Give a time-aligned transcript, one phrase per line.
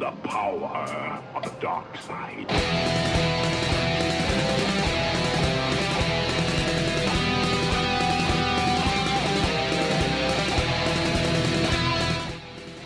[0.00, 2.46] the power of the dark side.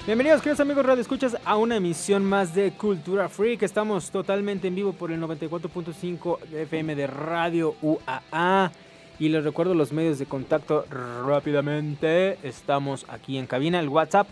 [0.05, 3.63] Bienvenidos, queridos amigos Radio Escuchas, a una emisión más de Cultura Freak.
[3.63, 8.73] Estamos totalmente en vivo por el 94.5 FM de Radio UAA.
[9.21, 10.85] Y les recuerdo los medios de contacto
[11.25, 12.39] rápidamente.
[12.43, 14.29] Estamos aquí en cabina, el WhatsApp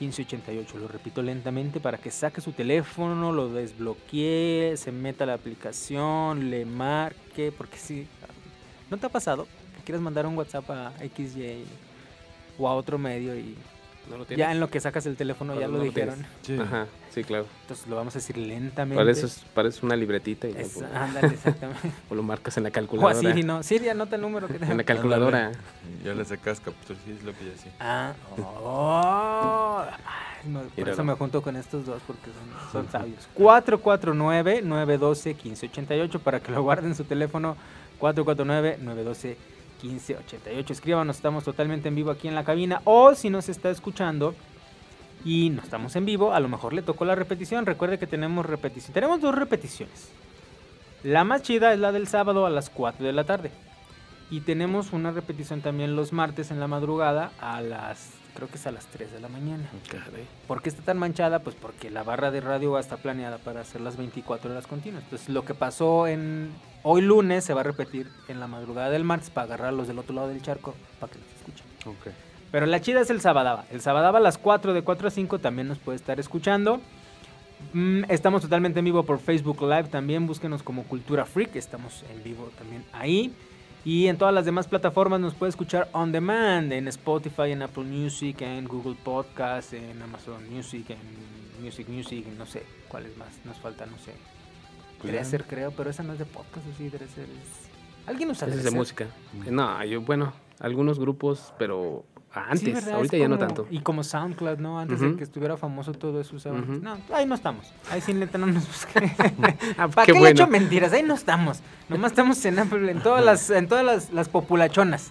[0.00, 0.74] 449-912-1588.
[0.74, 6.64] Lo repito lentamente para que saque su teléfono, lo desbloquee, se meta la aplicación, le
[6.64, 7.52] marque.
[7.56, 8.06] Porque si,
[8.90, 9.46] ¿no te ha pasado
[9.76, 11.64] que quieras mandar un WhatsApp a XY
[12.58, 13.56] o a otro medio y
[14.10, 14.46] ¿No lo tienes?
[14.46, 16.24] ya en lo que sacas el teléfono ya No, lo no lo dijeron.
[16.42, 16.66] tienes.
[16.66, 17.46] Ajá, sí, claro.
[17.62, 19.02] Entonces lo vamos a decir lentamente.
[19.02, 21.90] Parece, parece una libretita y Es- pues, ándale, exactamente.
[22.08, 23.30] o lo marcas en la o calculadora.
[23.30, 23.62] así, ¿no?
[23.62, 25.52] Siri, anota el número que te En la calculadora.
[26.04, 27.68] Ya le sacas captura, sí, es lo que ya sí.
[27.80, 30.92] Ah, oh, ay, no, por Míralo.
[30.94, 32.30] eso me junto con estos dos porque
[32.72, 33.26] son, son sabios.
[33.36, 37.56] 449-912-1588 para que lo guarden en su teléfono.
[38.00, 39.36] 449-912-1588.
[40.68, 42.80] Escríbanos, estamos totalmente en vivo aquí en la cabina.
[42.84, 44.34] O si nos está escuchando
[45.24, 47.66] y no estamos en vivo, a lo mejor le tocó la repetición.
[47.66, 48.94] Recuerde que tenemos repetición.
[48.94, 50.10] Tenemos dos repeticiones.
[51.02, 53.50] La más chida es la del sábado a las 4 de la tarde.
[54.30, 58.66] Y tenemos una repetición también los martes en la madrugada a las, creo que es
[58.66, 59.68] a las 3 de la mañana.
[60.48, 61.40] ¿Por qué está tan manchada?
[61.40, 65.04] Pues porque la barra de radio está planeada para hacer las 24 horas continuas.
[65.04, 66.50] Entonces lo que pasó en
[66.88, 69.88] hoy lunes se va a repetir en la madrugada del martes para agarrar a los
[69.88, 71.66] del otro lado del charco para que nos escuchen.
[72.52, 73.64] Pero la chida es el Sabadaba.
[73.72, 76.80] El Sabadaba a las 4 de 4 a 5 también nos puede estar escuchando.
[77.72, 80.28] Mm, estamos totalmente en vivo por Facebook Live también.
[80.28, 81.56] Búsquenos como Cultura Freak.
[81.56, 83.34] Estamos en vivo también ahí.
[83.84, 86.72] Y en todas las demás plataformas nos puede escuchar on demand.
[86.72, 92.26] En Spotify, en Apple Music, en Google Podcast, en Amazon Music, en Music Music.
[92.38, 94.35] No sé cuáles más nos falta, no sé.
[95.06, 96.66] Dresser creo, pero esa no es de podcast.
[96.66, 97.68] ¿o sí, Dresser es...
[98.08, 99.06] ¿Alguien usa Ese es de música.
[99.50, 102.84] No, yo, bueno, algunos grupos, pero antes.
[102.84, 102.90] Sí.
[102.90, 103.66] Ahorita Es ya no como- tanto.
[103.70, 104.78] Y como SoundCloud, ¿no?
[104.78, 105.16] Antes de Ujú.
[105.16, 106.62] que estuviera famoso todo eso usaban.
[106.62, 106.72] Ujú.
[106.82, 107.72] No, ahí no estamos.
[107.90, 109.10] Ahí sí neta no nos busquen.
[109.78, 110.34] Ah, ¿Para qué qué, le bueno.
[110.42, 110.92] echo mentiras?
[110.92, 111.60] Ahí no estamos.
[111.88, 115.10] Nomás estamos en, Apple, en todas las, en todas las, las populachonas.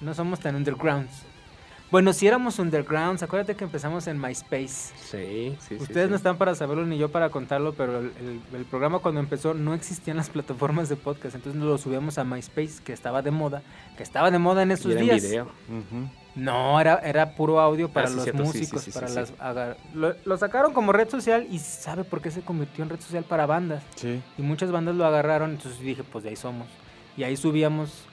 [0.00, 1.24] No somos tan undergrounds.
[1.96, 4.68] Bueno, si éramos undergrounds, acuérdate que empezamos en MySpace.
[4.68, 5.74] Sí, sí, sí.
[5.76, 6.10] Ustedes sí.
[6.10, 9.54] no están para saberlo ni yo para contarlo, pero el, el- el programa cuando empezó
[9.54, 13.30] no existían las plataformas de podcast, entonces nos lo subíamos a MySpace, que estaba de
[13.30, 13.62] moda,
[13.96, 15.22] que estaba de moda en Y esos era en días.
[15.22, 15.48] video.
[16.34, 19.32] No, era, era puro audio para Ah, los sí, músicos, para las
[19.94, 23.46] lo sacaron como red social y ¿sabe por qué se convirtió en red social para
[23.46, 23.82] bandas?
[23.94, 24.20] Sí.
[24.36, 26.66] Y muchas bandas lo agarraron, entonces dije, pues de ahí somos.
[27.16, 28.04] Y ahí subíamos,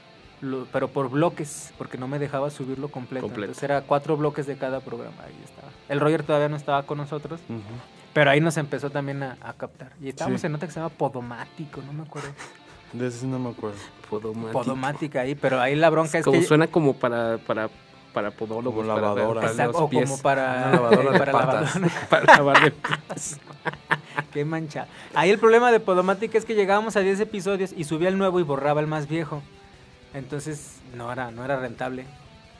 [0.43, 3.25] lo- pero por bloques, porque no me dejaba subirlo completo.
[3.25, 3.45] Completo.
[3.51, 5.69] Entonces era cuatro bloques de cada programa, ahí estaba.
[5.89, 7.61] El Roger todavía no estaba con nosotros, Ujú.
[8.13, 9.93] pero ahí nos empezó también a, a captar.
[10.01, 10.47] Y estábamos Sí.
[10.47, 12.29] en otra que se llama Podomático, no me acuerdo.
[12.91, 13.77] De ese no me acuerdo.
[14.09, 14.51] Podomático.
[14.51, 16.45] Podomática ahí, pero ahí la bronca es Como que...
[16.45, 17.69] suena como para, para,
[18.13, 18.85] para podólogos.
[18.85, 19.39] Como lavadora.
[19.41, 21.75] para Exacto, los o pies, como para, Una lavadora de para patas.
[21.75, 21.93] lavadora.
[22.09, 23.39] para lavar de pies.
[24.31, 24.87] Qué mancha.
[25.15, 28.39] Ahí el problema de Podomatic es que llegábamos a 10 episodios y subía el nuevo
[28.39, 29.41] y borraba el más viejo.
[30.13, 32.05] Entonces no era, no era rentable.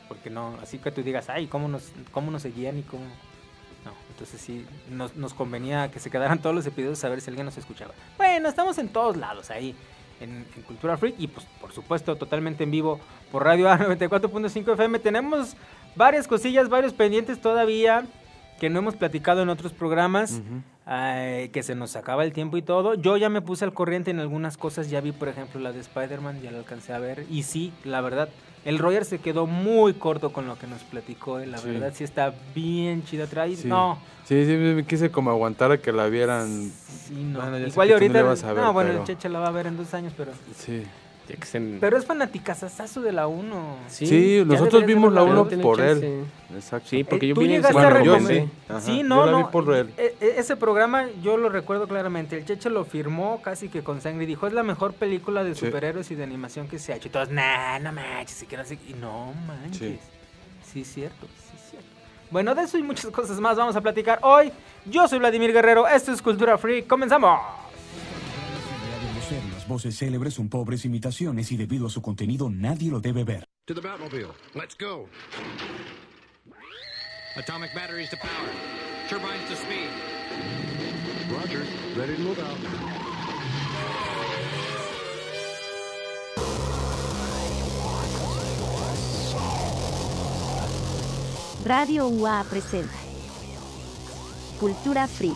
[0.08, 3.04] Porque no, así que tú digas, ay, ¿cómo nos, cómo nos seguían y cómo?
[3.84, 7.30] No, entonces sí, nos, nos convenía que se quedaran todos los episodios a ver si
[7.30, 7.94] alguien nos escuchaba.
[8.16, 9.74] Bueno, estamos en todos lados ahí,
[10.20, 13.00] en, en Cultura Freak y pues por supuesto totalmente en vivo
[13.32, 14.98] por Radio A 94.5 FM.
[14.98, 15.56] Tenemos
[15.96, 18.04] varias cosillas, varios pendientes todavía
[18.60, 20.40] que no hemos platicado en otros programas.
[20.86, 22.94] Ay, que se nos acaba el tiempo y todo.
[22.94, 24.90] Yo ya me puse al corriente en algunas cosas.
[24.90, 27.24] Ya vi, por ejemplo, la de Spider-Man, ya la alcancé a ver.
[27.30, 28.28] Y sí, la verdad,
[28.66, 31.38] el Roger se quedó muy corto con lo que nos platicó.
[31.40, 31.68] eh, La Sí.
[31.68, 33.26] verdad, sí está bien chida.
[33.26, 33.66] Trae, Sí.
[33.66, 36.70] no, Sí, sí, me quise como aguantar a que la vieran.
[36.70, 37.40] sí, no.
[37.40, 38.18] Bueno, Igual y no ahorita.
[38.48, 40.32] a ver, no, bueno, pero- el Cheche la va a ver en dos años, pero.
[40.56, 40.82] Sí.
[41.26, 43.76] Que Pero es fanaticazazazo de la 1.
[43.88, 45.48] Sí, nosotros vimos la verla, uno ¿no?
[45.48, 46.06] Tiene por chance.
[46.06, 46.24] él.
[46.54, 46.88] Exacto.
[46.90, 48.48] Sí, porque Eh, yo tú vine en llegaste a Bueno, yo sí.
[48.68, 49.50] Ajá, Sí, yo no, la vi no.
[49.50, 49.90] por él.
[49.96, 52.36] e- e- ese programa yo lo recuerdo claramente.
[52.36, 55.54] El Cheche lo firmó casi que con sangre y dijo, es la mejor película de
[55.54, 55.64] Sí.
[55.66, 57.08] superhéroes y de animación que se ha hecho.
[57.08, 59.78] Y todos, nah, no manches, si quieres Y no manches.
[59.78, 59.98] Sí.
[60.72, 61.88] Sí, es cierto, sí, es cierto.
[62.30, 64.52] Bueno, de eso y muchas cosas más vamos a platicar hoy.
[64.84, 66.82] Yo soy Vladimir Guerrero, esto es Cultura Free.
[66.82, 67.40] ¡Comenzamos!
[69.64, 73.48] Las voces célebres son pobres imitaciones y debido a su contenido nadie lo debe ver.
[73.64, 74.28] To the Batmobile.
[74.54, 75.08] Let's go.
[77.34, 78.50] Atomic batteries to power.
[79.08, 79.88] Turbines to speed.
[81.32, 81.64] Roger.
[81.96, 82.58] Ready to move out.
[91.64, 92.92] Radio UA presenta
[94.60, 95.34] Cultura Free.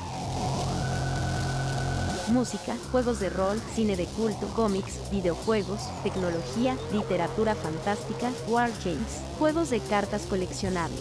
[2.31, 9.81] Música, juegos de rol, cine de culto, cómics, videojuegos, tecnología, literatura fantástica, wargames, juegos de
[9.81, 11.01] cartas coleccionables.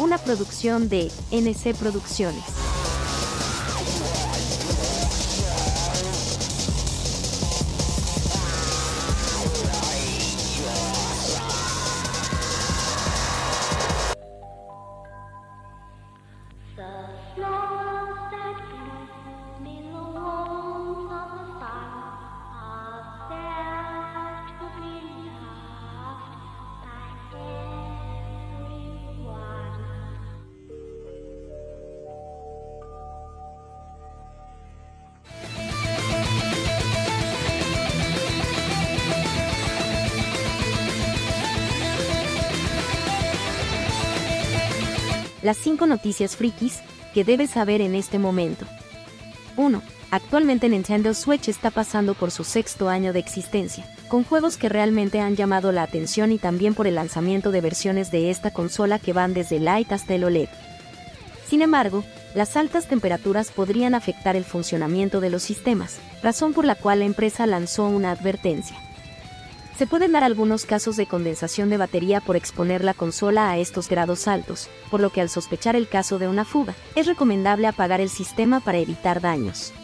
[0.00, 2.65] Una producción de NC Producciones.
[45.46, 46.80] Las 5 noticias frikis
[47.14, 48.66] que debes saber en este momento.
[49.56, 49.80] 1.
[50.10, 55.20] Actualmente Nintendo Switch está pasando por su sexto año de existencia, con juegos que realmente
[55.20, 59.12] han llamado la atención y también por el lanzamiento de versiones de esta consola que
[59.12, 60.48] van desde Lite hasta el OLED.
[61.46, 62.02] Sin embargo,
[62.34, 67.04] las altas temperaturas podrían afectar el funcionamiento de los sistemas, razón por la cual la
[67.04, 68.76] empresa lanzó una advertencia.
[69.78, 73.90] Se pueden dar algunos casos de condensación de batería por exponer la consola a estos
[73.90, 78.00] grados altos, por lo que al sospechar el caso de una fuga, es recomendable apagar
[78.00, 79.74] el sistema para evitar daños.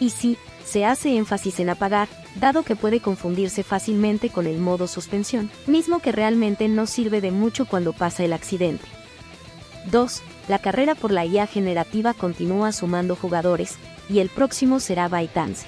[0.00, 4.86] Y sí, se hace énfasis en apagar, dado que puede confundirse fácilmente con el modo
[4.86, 8.86] suspensión, mismo que realmente no sirve de mucho cuando pasa el accidente.
[9.90, 10.22] 2.
[10.48, 13.76] La carrera por la IA generativa continúa sumando jugadores,
[14.08, 15.66] y el próximo será ByteDance.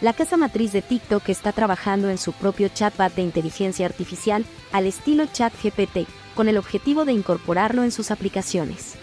[0.00, 4.86] La casa matriz de TikTok está trabajando en su propio chatbot de inteligencia artificial al
[4.86, 8.94] estilo ChatGPT, con el objetivo de incorporarlo en sus aplicaciones.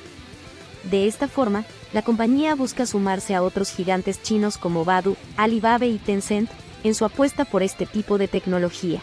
[0.90, 6.00] De esta forma, la compañía busca sumarse a otros gigantes chinos como Badu, Alibaba y
[6.00, 6.50] Tencent
[6.84, 9.00] en su apuesta por este tipo de tecnología.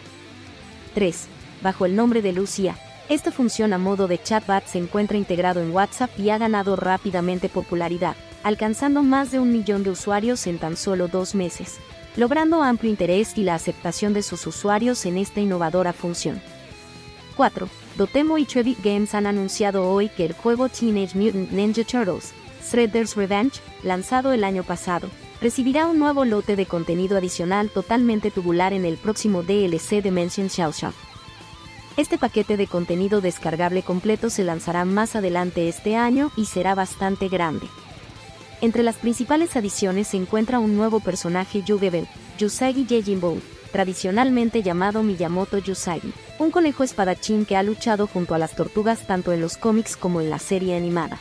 [0.95, 1.27] 3.
[1.63, 2.77] Bajo el nombre de Lucia,
[3.09, 7.51] esta función a modo de chatbot se encuentra integrado en WhatsApp y ha ganado rápidamente
[7.51, 11.77] popularidad, alcanzando más de un millón de usuarios en tan solo dos meses,
[12.17, 16.41] logrando amplio interés y la aceptación de sus usuarios en esta innovadora función.
[17.37, 17.69] 4.
[17.99, 23.17] Dotemu y Trevi Games han anunciado hoy que el juego Teenage Mutant Ninja Turtles, Shredder's
[23.17, 25.09] Revenge, lanzado el año pasado,
[25.43, 30.73] recibirá un nuevo lote de contenido adicional totalmente tubular en el próximo DLC Dimension Shell
[30.73, 30.95] Shock.
[31.97, 37.29] Este paquete de contenido descargable completo se lanzará más adelante este año y será bastante
[37.29, 37.69] grande.
[38.61, 42.09] Entre las principales adiciones se encuentra un nuevo personaje Yugebel,
[42.39, 43.39] Yusagi Yejimbo,
[43.71, 49.33] tradicionalmente llamado Miyamoto Yusagi, un conejo espadachín que ha luchado junto a las tortugas tanto
[49.33, 51.19] en los cómics como en la serie animada.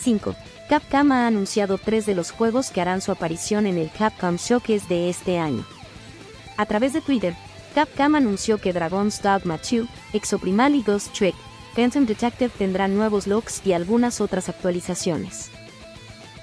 [0.00, 0.36] 5.
[0.68, 4.86] Capcom ha anunciado tres de los juegos que harán su aparición en el Capcom Showcase
[4.88, 5.64] de este año.
[6.56, 7.34] A través de Twitter,
[7.74, 11.34] Capcom anunció que Dragon's Dogma 2, Exoprimal y Ghost Trick,
[11.74, 15.50] Phantom Detective tendrán nuevos looks y algunas otras actualizaciones.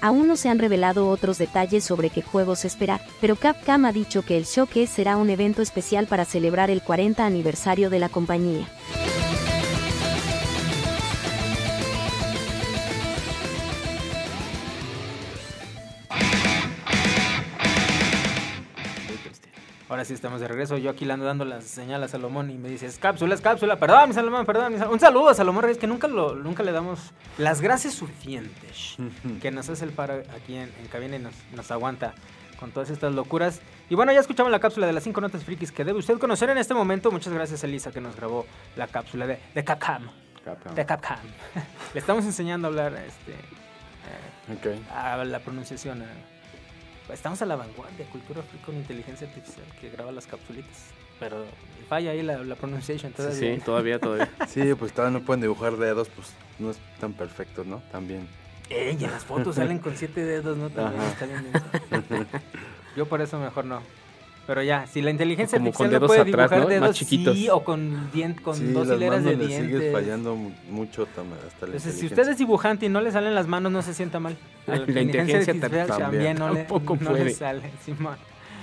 [0.02, 4.22] Aún no se han revelado otros detalles sobre qué juegos esperar, pero Capcom ha dicho
[4.22, 8.68] que el showcase será un evento especial para celebrar el 40 aniversario de la compañía.
[20.02, 20.76] Ahora sí estamos de regreso.
[20.78, 23.76] Yo aquí le ando dando las señales a Salomón y me dices, cápsula, es cápsula.
[23.78, 24.72] Perdón, mi Salomón, perdón.
[24.72, 27.94] mi Sal- Un saludo a Salomón Reyes, que nunca, lo, nunca le damos las gracias
[27.94, 28.96] suficientes.
[29.40, 32.14] que nos hace el paro aquí en, en cabina y nos, nos aguanta
[32.58, 33.60] con todas estas locuras.
[33.90, 36.50] Y bueno, ya escuchamos la cápsula de las cinco notas frikis que debe usted conocer
[36.50, 37.12] en este momento.
[37.12, 38.44] Muchas gracias, Elisa, que nos grabó
[38.74, 40.08] la cápsula de, de Capcom.
[40.44, 40.74] Capcom.
[40.74, 41.16] De Capcom.
[41.94, 44.92] le estamos enseñando a hablar este, eh, Ok.
[44.96, 46.02] a la pronunciación.
[46.02, 46.06] eh.
[47.12, 50.86] Estamos a la vanguardia, cultura free con inteligencia artificial que graba las capsulitas.
[51.20, 51.44] Pero
[51.88, 53.54] falla ahí la, la pronunciation Sí, todavía.
[53.56, 54.30] sí, todavía, todavía.
[54.48, 56.28] Sí, pues todavía no pueden dibujar dedos, pues
[56.58, 57.82] no es tan perfecto, ¿no?
[57.92, 58.26] También.
[58.70, 60.70] Ey, en las fotos salen con siete dedos, ¿no?
[60.70, 61.46] También está bien.
[62.96, 63.82] Yo por eso mejor no.
[64.46, 66.64] Pero ya, si la inteligencia Como con artificial no dedos puede atrás, dibujar ¿no?
[66.64, 67.36] Más dedos, chiquitos.
[67.36, 69.92] sí, o con, dien- con sí, dos las hileras de le sigues dientes.
[69.92, 72.06] fallando mu- mucho tam- hasta la Entonces, si inteligencia.
[72.22, 74.36] usted es dibujante y no le salen las manos, no se sienta mal.
[74.66, 76.66] A La inteligencia artificial también no, le,
[77.00, 77.62] no le sale.
[77.84, 78.16] Simón.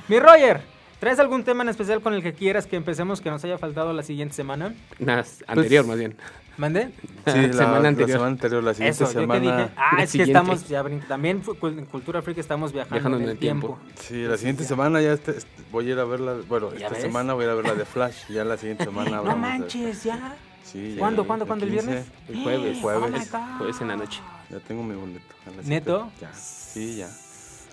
[0.09, 0.59] Mi Roger,
[0.99, 3.93] ¿Traes algún tema en especial con el que quieras que empecemos que nos haya faltado
[3.93, 4.73] la siguiente semana?
[4.99, 6.15] Nada, anterior más bien.
[6.57, 6.89] ¿Mande?
[7.25, 8.09] Sí, la Semana la anterior.
[8.17, 9.39] semana anterior, la siguiente Eso, yo que semana.
[9.39, 9.71] dije.
[9.77, 10.31] Ah, la es que siguiente.
[10.33, 13.79] estamos, ya también en Cultura Freak estamos viajando, Viajando en el tiempo.
[13.97, 16.35] Sí, la siguiente semana ya este- este- voy a ir a verla.
[16.49, 17.01] Bueno, ¿Ya esta ves?
[17.03, 18.27] semana voy a ir a ver la de Flash.
[18.27, 19.21] Ya la siguiente semana.
[19.21, 20.35] No manches, ya.
[20.65, 21.63] Sí, ya, ¿Cuándo, cuándo, cuándo?
[21.63, 22.07] ¿El 15, viernes?
[22.27, 22.77] El jueves.
[22.77, 23.31] Oh Jueves.
[23.57, 24.19] Jueves en la noche.
[24.49, 25.21] Ya tengo mi boleto.
[25.47, 26.09] a ¿Neto?
[26.17, 26.33] siete.
[26.33, 26.33] Ya.
[26.37, 27.07] Sí, ya.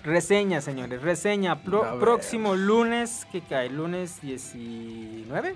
[0.03, 1.61] Reseña, señores, reseña.
[1.61, 3.69] Pro- próximo lunes, ¿qué cae?
[3.69, 5.55] ¿Lunes 19?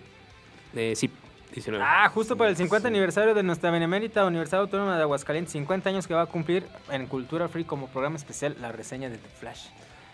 [0.76, 1.10] Eh, sí,
[1.54, 1.84] 19.
[1.86, 6.08] Ah, justo para el 50 aniversario de nuestra benemérita Universidad Autónoma de Aguascalientes, 50 años
[6.08, 9.68] que va a cumplir en Cultura Free como programa especial la reseña de The Flash.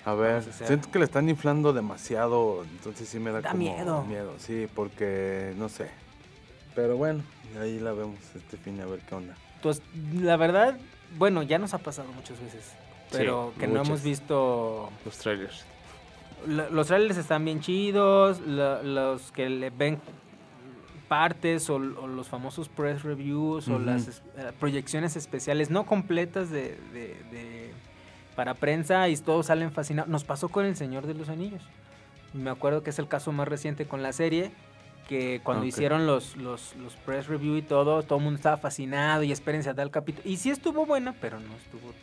[0.05, 4.05] A ver, a siento que le están inflando demasiado, entonces sí me da, Da como
[4.05, 4.35] miedo.
[4.37, 5.89] sí, porque no sé.
[6.75, 7.23] Pero bueno,
[7.59, 9.35] ahí la vemos este fin a ver qué onda.
[9.61, 9.81] Pues
[10.13, 10.77] la verdad,
[11.17, 12.71] bueno, ya nos ha pasado muchas veces,
[13.11, 14.89] pero que no hemos visto...
[15.05, 15.65] Los trailers.
[16.47, 19.99] la- Los trailers están bien chidos, la- los que le ven
[21.07, 26.49] partes o, o los famosos press reviews o las es- eh, proyecciones especiales no completas
[26.49, 27.71] de, de- de-
[28.35, 30.09] para prensa y todos salen fascinados.
[30.09, 31.63] Nos pasó con El Señor de los Anillos.
[32.33, 34.51] Me acuerdo que es el caso más reciente con la serie,
[35.07, 39.23] que cuando hicieron los, los, los press review y todo, todo el mundo estaba fascinado
[39.23, 40.29] y espérense a tal capítulo.
[40.29, 41.93] Y sí estuvo buena, pero no estuvo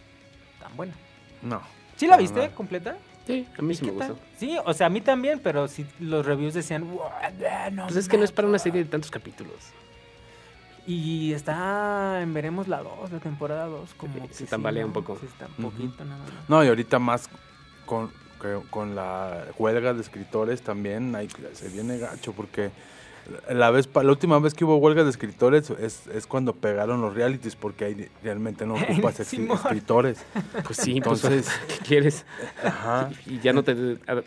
[0.65, 0.95] tan buena.
[1.43, 1.61] No.
[1.97, 2.97] ¿Sí la viste completa?
[3.27, 4.09] Sí, a mí ¿Y sí me qué tal?
[4.13, 4.25] gustó.
[4.39, 7.03] Sí, o sea, a mí también, pero sí los reviews decían, "Wow,
[7.73, 8.63] no Pues es que no es para una manches".
[8.73, 9.55] serie de tantos capítulos.
[10.87, 14.93] Y está en veremos la 2, la temporada 2, como Sí, que se tambalea un
[14.93, 15.17] poco.
[15.19, 15.75] Sí, está un Ujú.
[15.77, 16.49] poquito nada más.
[16.49, 17.29] No, y ahorita más
[17.87, 22.71] con, que- con la huelga de escritores también hay, se viene gacho porque
[23.51, 27.01] la vez pa- la última vez que hubo huelga de escritores es, es cuando pegaron
[27.01, 30.19] los realities porque ahí realmente no ocupas escritores.
[30.67, 32.25] Pues sí, entonces, Entonces- ¿qué quieres?
[32.63, 33.11] Ajá.
[33.27, 33.75] Y ya no te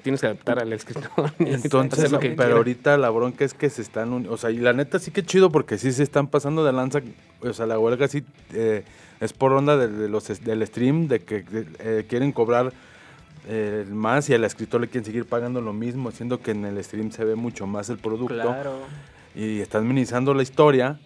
[0.01, 1.09] tienes que adaptar al escritor.
[1.39, 4.51] Entonces, hacer lo que pero ahorita la bronca es que se están, uni- o sea,
[4.51, 7.01] y la neta sí que chido porque sí se están pasando de lanza,
[7.41, 8.23] o sea, la huelga sí
[8.53, 8.83] eh,
[9.19, 11.43] es por onda de, de los del stream, de que
[11.79, 12.73] eh, quieren cobrar
[13.47, 16.83] eh, más y al escritor le quieren seguir pagando lo mismo, siendo que en el
[16.83, 18.73] stream se ve mucho más el producto Claro.
[19.35, 20.99] y están minimizando la historia,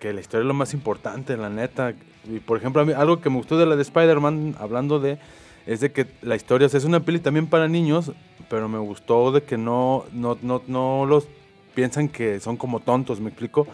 [0.00, 1.94] que la historia es lo más importante, la neta.
[2.28, 5.18] Y por ejemplo, a mí, algo que me gustó de la de Spider-Man, hablando de,
[5.64, 8.12] es de que la historia, o sea, es una peli también para niños,
[8.50, 11.28] pero me gustó de que no, no, no, no los
[11.74, 13.66] piensan que son como tontos, ¿me explico?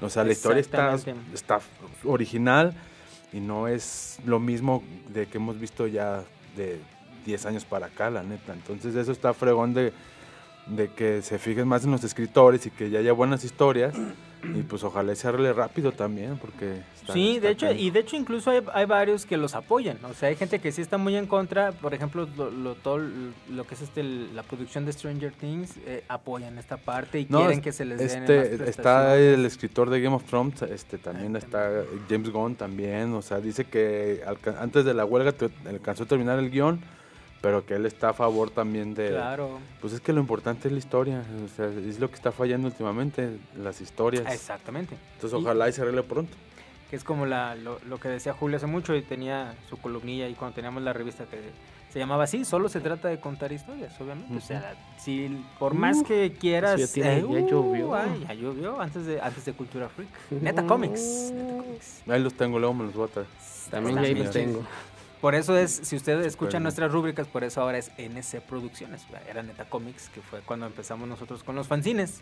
[0.00, 0.96] O sea, la historia está,
[1.34, 1.60] está
[2.04, 2.72] original
[3.32, 4.82] y no es lo mismo
[5.12, 6.22] de que hemos visto ya
[6.56, 6.80] de
[7.28, 8.54] 10 años para acá, la neta.
[8.54, 9.92] Entonces eso está fregón de,
[10.66, 13.94] de que se fijen más en los escritores y que ya haya buenas historias
[14.54, 16.82] y pues ojalá se arregle rápido también porque...
[16.94, 19.98] está- Sí, está de hecho, y de hecho incluso hay, hay varios que los apoyan.
[20.04, 21.72] O sea, hay gente que sí está muy en contra.
[21.72, 26.04] Por ejemplo, lo, lo- todo lo que es este, la producción de Stranger Things, eh,
[26.08, 29.38] apoyan esta parte y No, quieren que se les den más este, está prestaciones.
[29.38, 31.70] el escritor de Game of Thrones, este también Ah, está
[32.08, 34.22] James Gunn también, o sea, dice que
[34.60, 36.80] antes de la huelga te- alcanzó a terminar el guion,
[37.40, 39.10] pero que él está a favor también de...
[39.10, 39.58] Claro.
[39.80, 42.66] Pues es que lo importante es la historia, o sea, es lo que está fallando
[42.68, 44.24] últimamente, las historias.
[44.32, 44.96] Exactamente.
[45.14, 46.34] Entonces Y- ojalá y se arregle pronto.
[46.90, 50.28] que es como la, lo, lo que decía Julio hace mucho y tenía su columnilla
[50.28, 51.38] y cuando teníamos la revista que
[51.92, 54.36] se llamaba así, solo se trata de contar historias, obviamente.
[54.36, 56.78] O sea, si por más Uh, que quieras...
[56.80, 57.94] ya tiene- ya llovió.
[57.94, 60.08] ay, ya llovió antes de, antes de Cultura Freak.
[60.42, 61.30] Neta Comics.
[61.32, 62.02] Neta Comics.
[62.08, 63.28] Ahí los tengo, luego me los voy a traer.
[63.70, 64.62] También ya ahí los tengo.
[65.20, 69.04] Por eso es, si ustedes escuchan nuestras rúbricas, por eso ahora es NC Producciones.
[69.28, 72.20] Era Neta Comics, que fue cuando empezamos nosotros con los fanzines.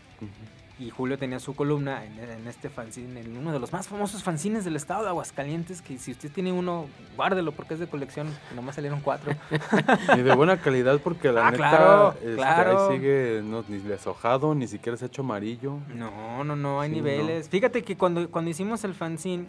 [0.79, 4.21] Y Julio tenía su columna en, en este fanzine, en uno de los más famosos
[4.23, 6.85] fanzines del estado de Aguascalientes, que si usted tiene uno,
[7.15, 9.31] guárdelo porque es de colección, nomás salieron cuatro.
[10.17, 12.89] Y de buena calidad porque la Ah, neta claro, este, claro.
[12.89, 15.77] ahí sigue no, ni deshojado, ni siquiera se ha hecho amarillo.
[15.95, 17.49] No, no, no, hay Sí, niveles.
[17.49, 19.47] Fíjate que cuando, cuando hicimos el fanzine,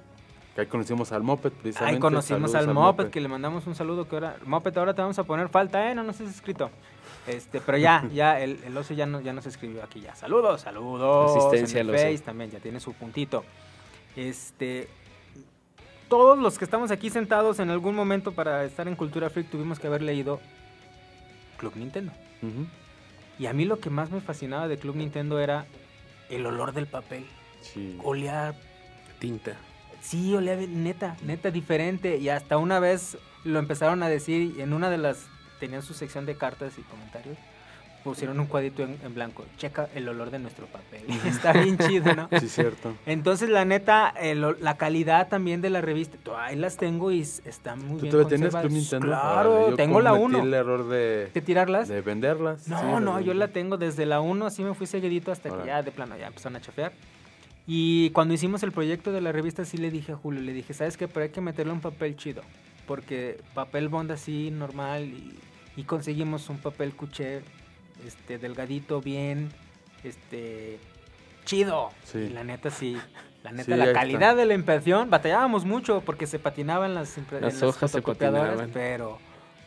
[0.58, 1.94] Que ahí conocimos al Moped precisamente.
[1.94, 5.00] ahí conocimos Saludos al Moped, que le mandamos un saludo, que ahora, Moped, ahora te
[5.00, 5.94] vamos a poner falta, ¿eh?
[5.94, 6.68] No nos has escrito.
[7.28, 10.16] Este, pero ya, ya, el, el oso ya, no, ya nos escribió aquí ya.
[10.16, 11.36] Saludos, saludos.
[11.36, 11.92] Asistencia al.
[11.92, 13.44] Face también, ya tiene su puntito.
[14.16, 14.88] Este,
[16.08, 19.78] todos los que estamos aquí sentados en algún momento para estar en Cultura Freak tuvimos
[19.78, 20.40] que haber leído
[21.58, 22.10] Club Nintendo.
[23.38, 25.66] Y a mí lo que más me fascinaba de Club Nintendo era
[26.30, 27.24] el olor del papel.
[27.60, 27.96] Sí.
[28.02, 28.56] Olía
[29.20, 29.56] Tinta.
[30.00, 32.16] Sí, olía neta, neta diferente.
[32.18, 35.26] Y hasta una vez lo empezaron a decir en una de las.
[35.60, 37.36] Tenían su sección de cartas y comentarios.
[38.04, 39.44] pusieron un cuadrito en, en blanco.
[39.58, 41.02] Checa el olor de nuestro papel.
[41.26, 42.28] Está bien chido, ¿no?
[42.38, 42.94] Sí, cierto.
[43.06, 47.80] Entonces, la neta, el la calidad también de la revista, ahí las tengo y están
[47.84, 48.54] muy ¿Tú bien todavía tienes.
[48.54, 49.06] Club Nintendo?
[49.08, 50.42] Claro, yo tengo la cometí 1.
[50.44, 51.88] el error de, ¿De tirarlas?
[51.88, 52.68] de venderlas.
[52.68, 55.54] No, sí, no, yo la tengo desde la 1, así me fui seguidito hasta que
[55.56, 55.68] Órale.
[55.70, 56.92] ya de plano ya empezaron a chafear.
[57.70, 60.72] Y cuando hicimos el proyecto de la revista, sí le dije a Julio, le dije,
[60.72, 61.06] ¿sabes qué?
[61.06, 62.40] Pero hay que meterle un papel chido.
[62.86, 65.38] Porque papel bond así, normal, y,
[65.76, 67.42] y conseguimos un papel cuché,
[68.06, 69.50] este, delgadito, bien,
[70.02, 70.78] este,
[71.44, 71.90] chido.
[72.04, 72.18] Sí.
[72.20, 72.96] Y la neta sí,
[73.44, 74.34] la neta, Sí, la calidad está.
[74.36, 78.70] de la impresión, batallábamos mucho porque se patinaban las, Las las hojas se patinaban.
[78.72, 79.18] pero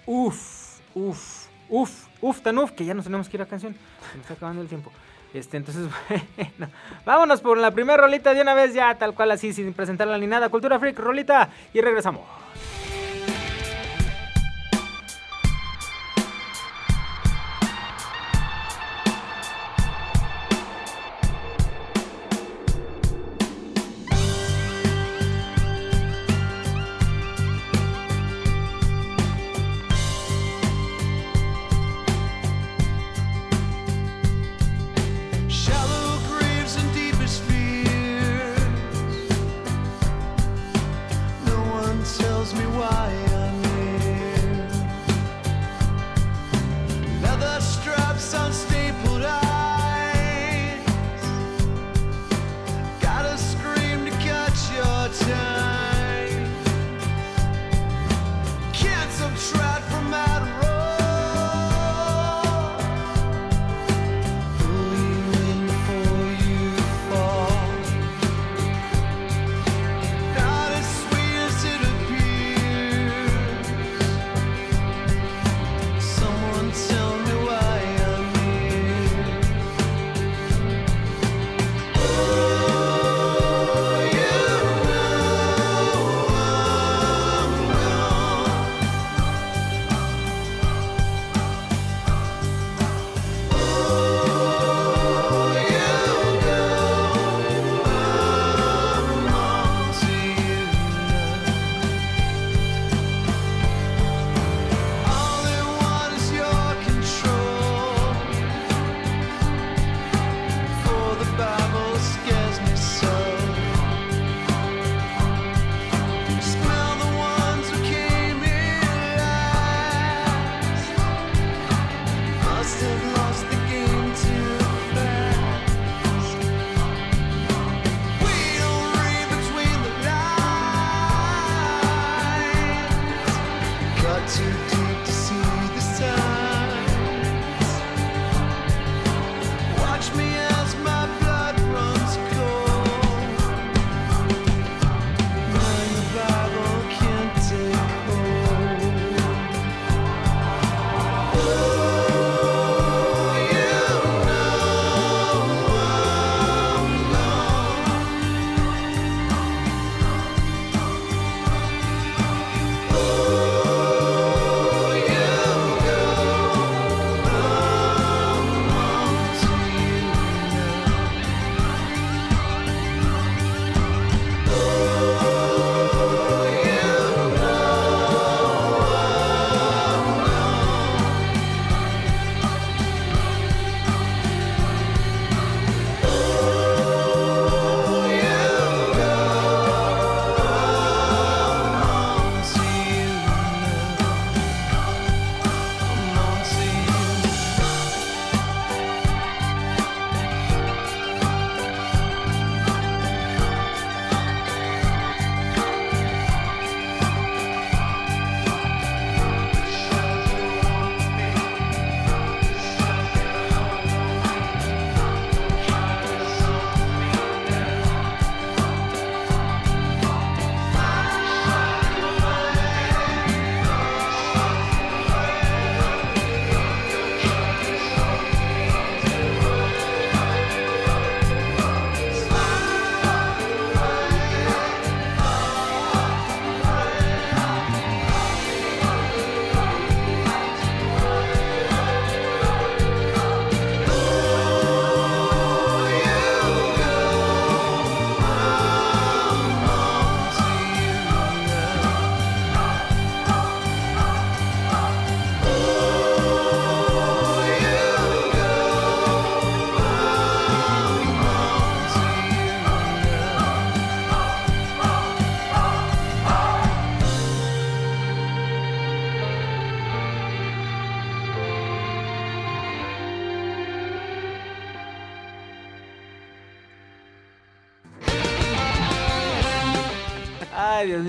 [0.08, 3.76] uff, uff, uff, uff, tan uff, que ya nos tenemos que ir a canción.
[4.12, 4.92] Se me está acabando el tiempo.
[5.34, 5.88] Este, entonces,
[6.38, 6.74] bueno,
[7.06, 10.28] vámonos por la primera rolita de una vez ya, tal cual así, sin presentarla ni
[10.28, 10.50] nada.
[10.50, 12.41] Cultura Freak, rolita, y regresamos.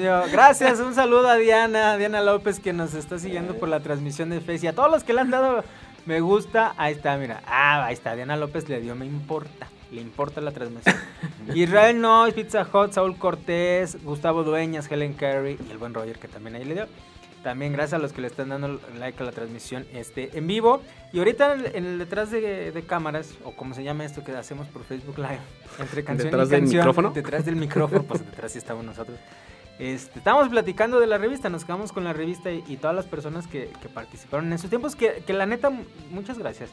[0.03, 0.23] Mío.
[0.33, 4.41] Gracias, un saludo a Diana, Diana López que nos está siguiendo por la transmisión de
[4.41, 5.65] Face y a todos los que le han dado
[6.07, 6.75] me gusta.
[6.77, 7.43] Ahí está, mira.
[7.47, 8.15] Ah, ahí está.
[8.17, 9.69] Diana López le dio me importa.
[9.93, 10.97] Le importa la transmisión.
[11.55, 16.29] Israel Noy, Pizza Hut, Saúl Cortés, Gustavo Dueñas, Helen Carey y el buen Roger que
[16.29, 16.87] también ahí le dio.
[17.43, 20.81] También gracias a los que le están dando like a la transmisión este, en vivo.
[21.13, 24.33] Y ahorita en el, en detrás de, de cámaras, o como se llama esto que
[24.33, 25.41] hacemos por Facebook Live,
[25.79, 27.11] entre canción ¿Detrás y del canción, micrófono?
[27.11, 29.19] detrás del micrófono, pues detrás sí estamos nosotros.
[29.79, 33.07] Este, estábamos platicando de la revista, nos quedamos con la revista y, y todas las
[33.07, 35.71] personas que, que participaron en esos tiempos, que, que la neta,
[36.11, 36.71] muchas gracias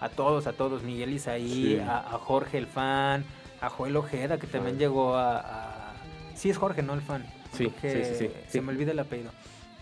[0.00, 1.78] a todos, a todos, Miguel Isaí, Sí.
[1.80, 3.24] a, a Jorge el fan,
[3.60, 5.92] a Joel Ojeda, que también llegó a, a-
[6.34, 7.24] Sí, es Jorge, no el fan.
[7.52, 9.30] Sí, Jorge- sí, sí, sí, Se me olvida el apellido.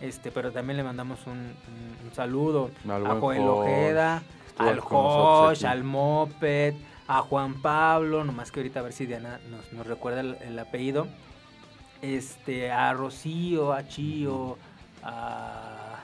[0.00, 4.22] Este, pero también le mandamos un, un- un saludo Al a Joel Josh, Ojeda,
[4.58, 6.74] al Josh, al Moped,
[7.08, 10.58] a Juan Pablo, nomás que ahorita a ver si Diana nos, nos recuerda el, el
[10.58, 11.06] apellido.
[12.02, 14.56] Este, a Rocío, a Chío,
[15.02, 15.96] a.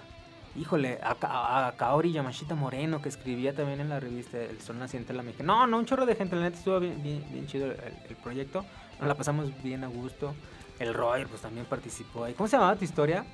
[0.59, 5.13] Híjole, a, a Kaori Yamashita Moreno, que escribía también en la revista El Sol Naciente
[5.13, 5.53] de la Mexicana.
[5.53, 7.77] No, no, un chorro de gente, la neta estuvo bien, bien, bien chido el,
[8.09, 8.65] el proyecto.
[8.99, 10.35] Nos la pasamos bien a gusto.
[10.79, 12.35] El Roy, pues también participó ahí.
[12.35, 13.25] ¿Cómo se llamaba tu historia?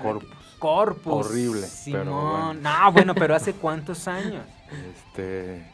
[0.00, 0.56] Corpus.
[0.58, 1.26] Corpus.
[1.26, 2.04] Horrible, Simón.
[2.06, 2.54] bueno.
[2.54, 4.44] No, bueno, pero ¿hace cuántos años?
[4.94, 5.66] Este.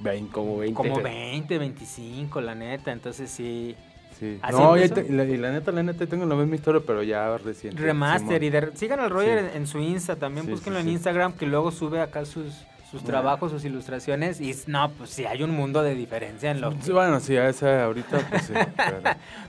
[0.00, 0.32] 20.
[0.32, 0.74] Como 20.
[0.74, 2.92] Como 20, 25, la neta.
[2.92, 3.76] Entonces sí.
[4.18, 4.38] Sí.
[4.52, 7.80] No, y, la, y la neta, la neta, tengo la misma historia, pero ya reciente.
[7.82, 8.40] Remaster.
[8.40, 8.42] Simón.
[8.44, 9.46] Y de- sigan al Roger Sí.
[9.56, 10.16] en, en su Insta.
[10.16, 10.92] También Sí, búsquenlo sí, en sí.
[10.94, 12.54] Instagram, que luego sube acá sus,
[12.90, 14.40] sus trabajos, sus ilustraciones.
[14.40, 16.72] Y no, pues sí, hay un mundo de diferencia en lo.
[16.82, 18.52] Sí, bueno, sí, a esa ahorita, pues sí.
[18.76, 19.00] pero-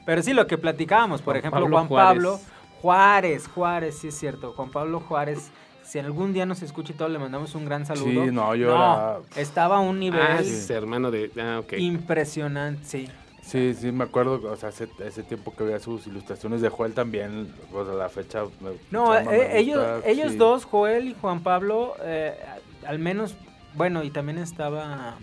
[0.06, 2.13] Pero sí, lo que platicábamos, por Juan ejemplo, Pablo Juan Juárez.
[2.23, 2.39] Pablo
[2.82, 4.54] Juárez, Juárez, sí es cierto.
[4.54, 5.52] Juan Pablo Juárez,
[5.84, 8.23] si algún día nos escucha y todo, le mandamos un gran saludo.
[8.26, 11.30] Sí, no, yo era- Estaba a un nivel Ah, es hermano de.
[11.39, 13.10] Ah, impresionante, sí.
[13.43, 16.93] Sí, sí, me acuerdo, o sea, hace, ese tiempo que veía sus ilustraciones de Joel
[16.93, 18.43] también, pues a la fecha...
[18.62, 20.38] me- No, me eh, ellos, gusta, ellos sí.
[20.38, 22.38] dos, Joel y Juan Pablo, eh,
[22.88, 23.36] al menos,
[23.75, 25.17] bueno, y también estaba,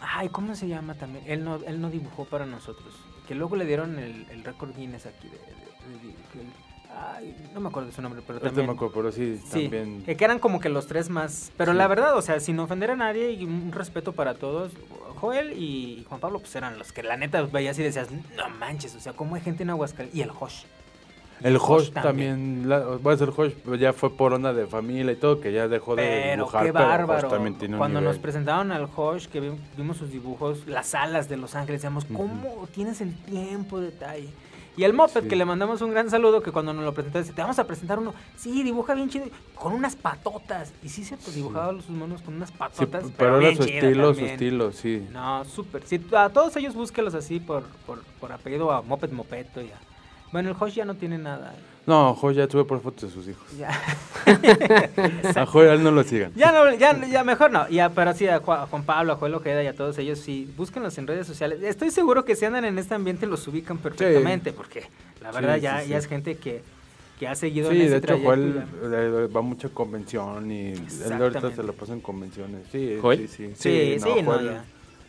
[0.00, 1.24] ay, ¿cómo se llama también?
[1.26, 2.94] Él no, él no dibujó para nosotros,
[3.28, 6.52] que luego le dieron el, el récord Guinness aquí de, de- de- de- el-
[7.16, 8.66] ay, no me acuerdo de su nombre, pero Ahorita también.
[8.66, 10.02] me acuerdo, pero sí, Sí, también...
[10.04, 11.52] que eran como que los tres más.
[11.58, 11.78] Pero Sí.
[11.78, 14.72] la verdad, o sea, sin ofender a nadie y un respeto para todos,
[15.20, 18.94] Joel y Juan Pablo, pues eran los que la neta veías y decías, no manches,
[18.94, 20.18] o sea, ¿cómo hay gente en Aguascalientes?
[20.18, 20.62] Y el Josh.
[21.42, 25.40] El Josh también, voy a decir Josh, ya fue por onda de familia y todo,
[25.40, 27.30] que ya dejó de Pero dibujar, qué pero bárbaro.
[27.30, 31.54] un Cuando nos presentaron al Josh, que vi- vimos sus dibujos, las alas de Los
[31.54, 34.28] Ángeles, decíamos, ¿cómo tienes el tiempo, detalle?
[34.76, 35.28] Y el Moped, Sí.
[35.28, 37.66] que le mandamos un gran saludo, que cuando nos lo presentó, dice, te vamos a
[37.66, 38.14] presentar uno.
[38.36, 40.72] Sí, dibuja bien chido, con unas patotas.
[40.82, 43.04] Y sí, cierto, dibujaba sus monos con unas Sí, patotas.
[43.16, 45.06] pero, bien era su estilo, su estilo, sí.
[45.12, 45.86] No, súper.
[45.86, 49.78] Sí, a todos ellos búsquelos así por, por, por apellido a Moped Mopeto ya.
[50.32, 51.52] Bueno, el Josh ya no tiene nada.
[51.90, 53.42] No, Josh ya tuve por fotos de sus hijos.
[53.58, 53.68] Ya.
[55.34, 56.32] A a él no lo sigan.
[56.36, 57.68] Ya no, ya, ya mejor no.
[57.68, 60.18] Ya, pero sí, a Ju- a Juan Pablo, a Joel Ojeda y a todos ellos,
[60.20, 61.60] sí, búsquenlos en redes sociales.
[61.62, 64.84] Estoy seguro que si andan en este ambiente los ubican perfectamente, porque
[65.20, 65.88] la verdad sí, ya, sí.
[65.88, 66.62] ya es gente que,
[67.18, 68.98] que ha seguido Sí, en de hecho Joel ya.
[68.98, 72.66] eh, va a mucha convención y él ahorita se lo pasa en convenciones.
[72.70, 73.28] Sí, ¿Joel?
[73.28, 73.52] sí, sí.
[73.56, 74.64] Sí, sí, no, Joel ya.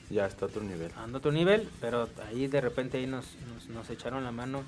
[0.10, 0.89] ya está a otro nivel.
[0.98, 4.63] ando a otro nivel, pero ahí de repente ahí nos, nos, nos echaron la mano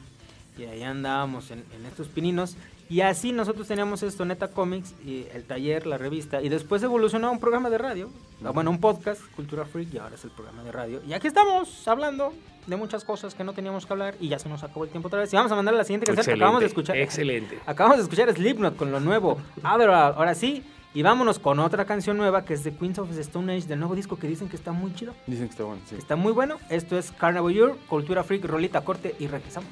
[0.57, 2.55] y ahí andábamos en, en estos pininos.
[2.89, 7.27] Y así nosotros teníamos esto, Neta Comics, y el taller, la revista, y después evolucionó
[7.27, 8.09] a un programa de radio,
[8.43, 11.01] ah, bueno, un podcast, Cultura Freak, y ahora es el programa de radio.
[11.07, 12.33] Y aquí estamos hablando
[12.67, 15.07] de muchas cosas que no teníamos que hablar, y ya se nos acabó el tiempo
[15.07, 15.33] otra vez.
[15.33, 16.97] Y vamos a mandar la siguiente canción que acabamos de escuchar.
[16.97, 17.59] excelente.
[17.65, 19.39] Acabamos de escuchar Slipknot con lo nuevo.
[19.63, 20.61] Adderall, ahora sí.
[20.95, 23.79] Y vámonos con otra canción nueva que es de Queens of the Stone Age del
[23.79, 25.15] nuevo disco que dicen que está muy chido.
[25.25, 25.95] Dicen que está bueno, sí.
[25.97, 26.57] Está muy bueno.
[26.69, 29.69] Esto es Carnival Year, Cultura Freak, Rolita Corte y regresamos.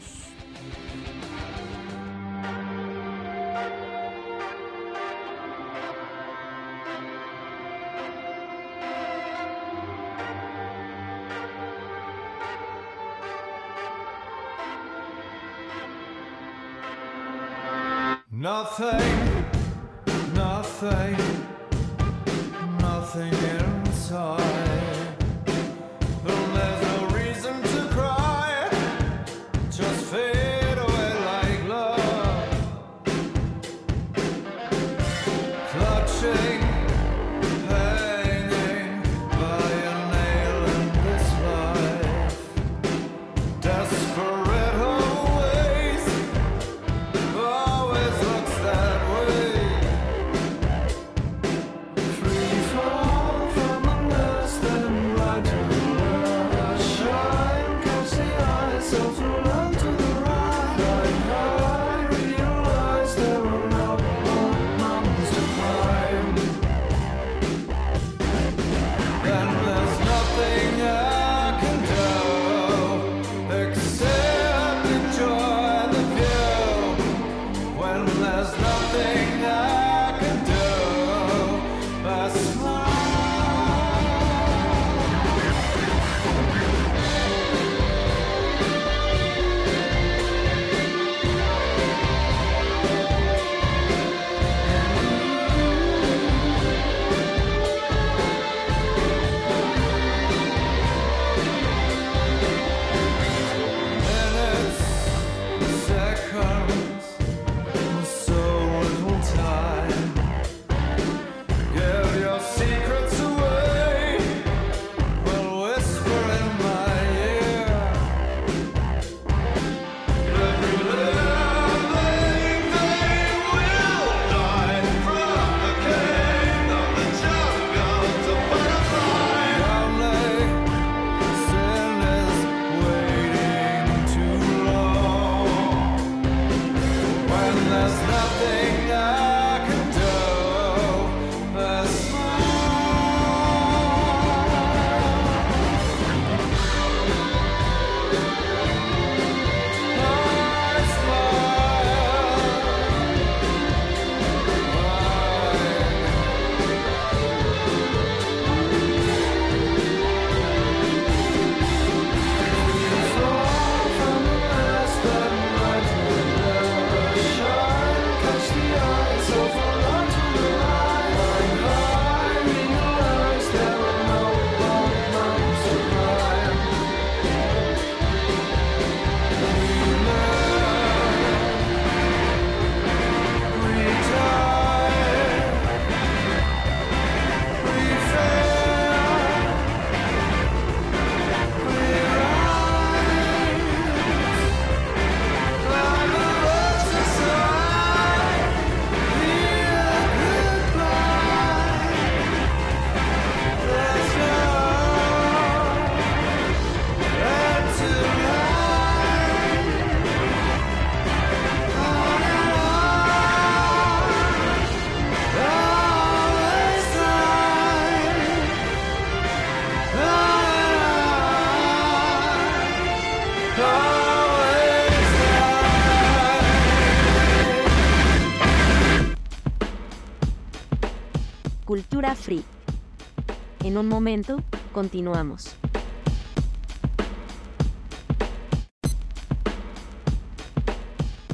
[233.82, 234.38] Un momento,
[234.74, 235.56] continuamos.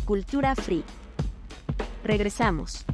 [0.05, 0.83] Cultura Free.
[2.05, 2.85] Regresamos.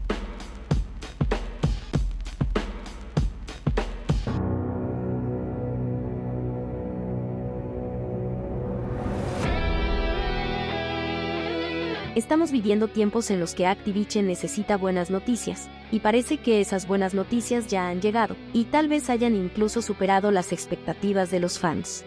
[12.16, 17.16] Estamos viviendo tiempos en los que Activision necesita buenas noticias, y parece que esas buenas
[17.16, 22.06] noticias ya han llegado, y tal vez hayan incluso superado las expectativas de los fans.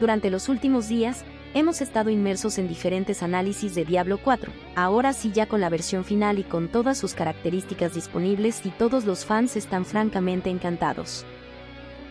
[0.00, 1.24] Durante los últimos días,
[1.54, 6.04] hemos estado inmersos en diferentes análisis de Diablo 4, ahora sí ya con la versión
[6.04, 11.24] final y con todas sus características disponibles y todos los fans están francamente encantados.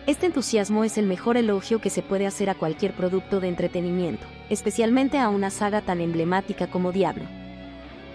[0.07, 4.23] Este entusiasmo es el mejor elogio que se puede hacer a cualquier producto de entretenimiento,
[4.51, 7.23] especialmente a una saga tan emblemática como Diablo.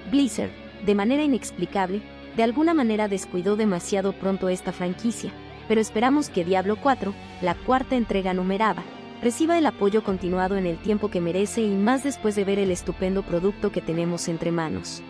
[0.08, 0.50] Blizzard,
[0.86, 2.00] de manera inexplicable,
[2.36, 5.32] de alguna manera descuidó demasiado pronto esta franquicia,
[5.66, 8.84] pero esperamos que Diablo 4, la cuarta entrega numerada,
[9.20, 12.70] reciba el apoyo continuado en el tiempo que merece y más después de ver el
[12.70, 15.02] estupendo producto que tenemos entre manos.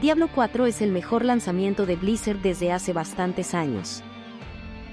[0.00, 4.02] Diablo 4 es el mejor lanzamiento de Blizzard desde hace bastantes años.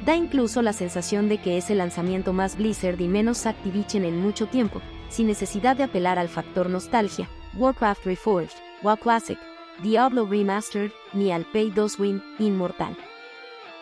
[0.06, 4.22] Da incluso la sensación de que es el lanzamiento más Blizzard y menos Activision en
[4.22, 9.38] mucho tiempo, sin necesidad de apelar al factor nostalgia, Warcraft Reforged, WoW Classic,
[9.84, 12.96] Diablo Remastered, ni al Pay 2 Win, Inmortal.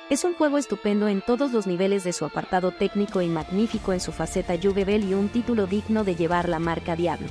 [0.09, 3.99] Es un juego estupendo en todos los niveles de su apartado técnico y magnífico en
[3.99, 7.27] su faceta juvenil y un título digno de llevar la marca Diablo.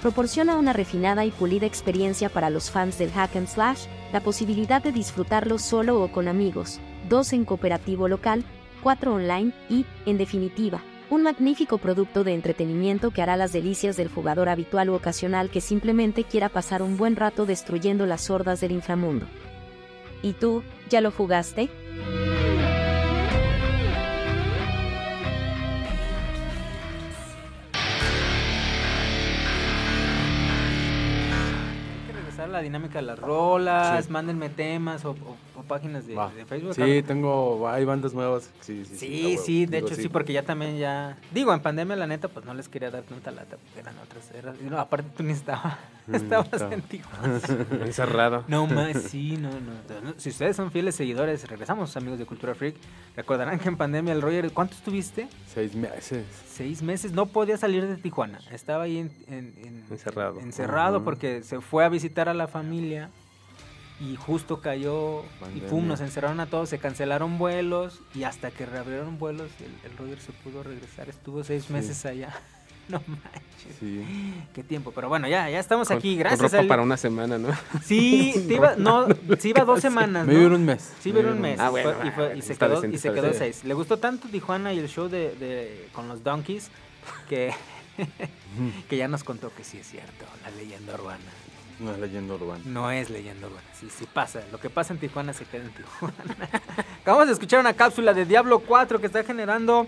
[0.00, 4.82] Proporciona una refinada y pulida experiencia para los fans del hack and slash, la posibilidad
[4.82, 8.44] de disfrutarlo solo o con amigos, dos en cooperativo local,
[8.82, 14.08] cuatro online y, en definitiva, un magnífico producto de entretenimiento que hará las delicias del
[14.08, 18.72] jugador habitual u ocasional que simplemente quiera pasar un buen rato destruyendo las hordas del
[18.72, 19.26] inframundo.
[20.22, 21.68] ¿Y tú, ya lo jugaste?
[30.82, 34.10] Hay que regresar a la dinámica de las rolas, Sí.
[34.12, 36.74] mándenme temas o, o- o páginas de, de Facebook.
[36.74, 38.50] Sí, tengo, hay bandas nuevas.
[38.60, 40.08] Sí, sí, Sí, de Digo, hecho sí.
[40.08, 41.16] porque ya también ya...
[41.32, 44.30] Digo, en pandemia la neta pues no les quería dar tanta lata porque eran otras...
[44.34, 46.70] eran- no, aparte tú ni estabas, Mm, estabas claro.
[46.72, 47.40] en Tijuana.
[47.86, 48.44] Encerrado.
[48.46, 50.14] No más, sí, no, no, no.
[50.18, 52.76] Si ustedes son fieles seguidores, regresamos amigos de Cultura Freak,
[53.16, 55.28] recordarán que en pandemia el Roger, ¿cuánto estuviste?
[55.46, 56.26] Seis meses.
[56.46, 60.40] Seis meses, no podía salir de Tijuana, estaba ahí en, en- en- Encerrado.
[60.40, 63.08] encerrado porque se fue a visitar a la familia
[64.00, 65.22] y justo cayó
[65.54, 69.90] y pum, nos encerraron a todos, se cancelaron vuelos y hasta que reabrieron vuelos el,
[69.90, 71.72] el Roger se pudo regresar, estuvo seis Sí.
[71.72, 72.34] meses allá.
[72.86, 73.76] No manches.
[73.80, 74.04] Sí.
[74.52, 76.42] Qué tiempo, pero bueno, ya, ya estamos Con- aquí, con gracias.
[76.42, 76.68] ropa Ali.
[76.68, 77.48] para una semana, ¿no?
[77.82, 79.06] Sí, te iba, no,
[79.38, 80.26] sí iba dos semanas.
[80.26, 80.42] Me ¿no?
[80.42, 80.92] ir un mes.
[81.00, 81.58] Sí, Me un mes.
[81.58, 83.64] Ah, fue- bueno, y, fue- y se quedó, decente, y se quedó seis.
[83.64, 86.68] Le gustó tanto Tijuana y el show de, de- con los Donkeys
[87.30, 87.54] que,
[88.90, 91.24] que ya nos contó que sí es cierto, la leyenda urbana.
[91.80, 92.62] No es leyenda urbana.
[92.64, 94.42] No es leyenda urbana, sí, sí pasa.
[94.52, 96.14] Lo que pasa en Tijuana se queda en Tijuana.
[97.02, 99.86] Acabamos de escuchar una cápsula de Diablo 4 que está generando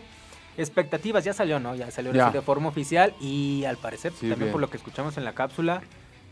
[0.56, 1.24] expectativas.
[1.24, 1.74] Ya salió, ¿no?
[1.74, 2.30] Ya salió Ya.
[2.30, 4.52] de forma oficial y al parecer, Sí, también bien.
[4.52, 5.82] por lo que escuchamos en la cápsula,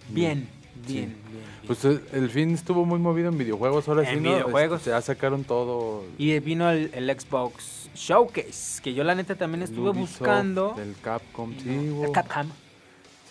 [0.08, 0.92] bien, bien, Sí.
[0.94, 1.16] bien.
[1.30, 1.44] bien.
[1.66, 3.88] Pues eh, el fin estuvo muy movido en videojuegos.
[3.88, 4.32] Ahora En sí, ¿no?
[4.34, 4.78] videojuegos.
[4.80, 6.04] Este, ya sacaron todo.
[6.18, 10.74] Y vino el, el Xbox Showcase, que yo la neta también el estuve buscando.
[10.76, 11.54] Del Capcom.
[11.58, 12.48] Sí, de Capcom.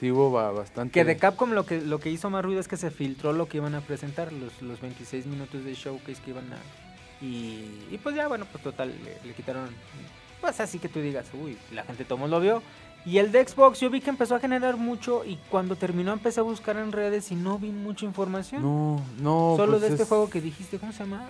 [0.03, 0.91] Sí hubo bastante.
[0.91, 3.47] Que de Capcom lo que, lo que hizo más ruido es que se filtró lo
[3.47, 6.57] que iban a presentar, los, los 26 minutos de showcase que iban a...
[7.23, 9.69] Y, y pues ya, bueno, pues total, le, le quitaron...
[10.41, 12.61] Pues así que tú digas, uy, la gente todo lo vio.
[13.05, 16.41] Y el de Xbox yo vi que empezó a generar mucho y cuando terminó empecé
[16.41, 18.61] a buscar en redes y no vi mucha información.
[18.61, 19.53] No, no.
[19.55, 21.29] Solo pues de este es juego que dijiste, ¿cómo se llama?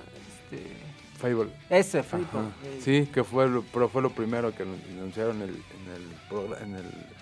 [0.51, 0.93] Este...
[1.19, 1.51] Fable.
[1.69, 1.99] Ese.
[1.99, 2.03] Eh,
[2.81, 6.57] Sí, que fue lo, pero fue lo primero que anunciaron en el, en el programa,
[6.65, 7.12] en el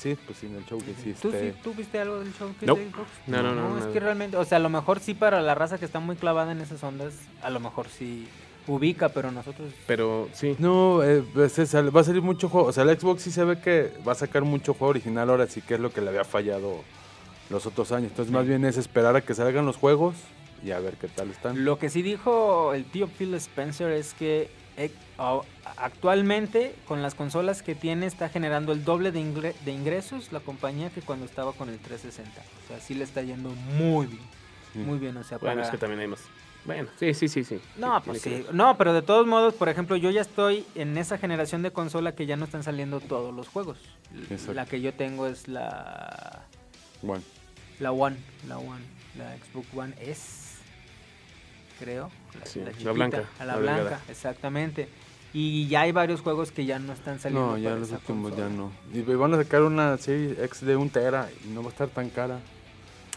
[0.00, 2.50] sí, pues sí, en el show que sí, ¿Tú, sí, ¿Tú viste algo del show
[2.58, 2.80] que Nope.
[2.84, 3.08] de Xbox?
[3.26, 3.92] No, no, no, es nada.
[3.92, 6.52] que realmente, o sea, a lo mejor sí para la raza que está muy clavada
[6.52, 8.26] en esas ondas, a lo mejor sí
[8.66, 9.72] ubica, pero nosotros...
[9.86, 10.54] Pero sí.
[10.58, 12.68] No, eh, pues, es- va a salir mucho juego.
[12.68, 15.46] O sea, el Xbox sí se ve que va a sacar mucho juego original ahora
[15.46, 16.82] sí que es lo que le había fallado
[17.48, 18.10] los otros años.
[18.10, 20.14] Entonces, más bien es esperar a que salgan los juegos
[20.62, 21.64] y a ver qué tal están.
[21.64, 24.50] Lo que sí dijo el tío Phil Spencer es que
[25.76, 30.40] actualmente con las consolas que tiene está generando el doble de, ingre- de ingresos la
[30.40, 32.40] compañía que cuando estaba con el 360.
[32.64, 34.22] O sea, sí le está yendo muy bien.
[34.72, 34.78] Sí.
[34.78, 35.66] Muy bien, o sea, Bueno, para...
[35.66, 36.20] es que también hay más.
[36.64, 37.58] Bueno, sí, sí, sí, sí.
[37.78, 38.44] No, Sí, pues sí.
[38.52, 42.14] No, pero de todos modos, por ejemplo, yo ya estoy en esa generación de consola
[42.14, 43.78] que ya no están saliendo todos los juegos.
[44.30, 44.52] Exacto.
[44.54, 46.42] La que yo tengo es la
[47.02, 47.24] Bueno,
[47.78, 48.16] la One,
[48.46, 48.84] la One,
[49.16, 50.58] la Xbox One S.
[51.78, 52.10] creo.
[52.44, 54.00] Sí, la chiquita, blanca, A la, la blanca, delgada.
[54.08, 54.88] exactamente.
[55.32, 57.52] Y ya hay varios juegos que ya no están saliendo.
[57.52, 58.72] No, ya los últimos ya no.
[58.92, 61.88] Y van a sacar una serie X de un tera y no va a estar
[61.88, 62.40] tan cara.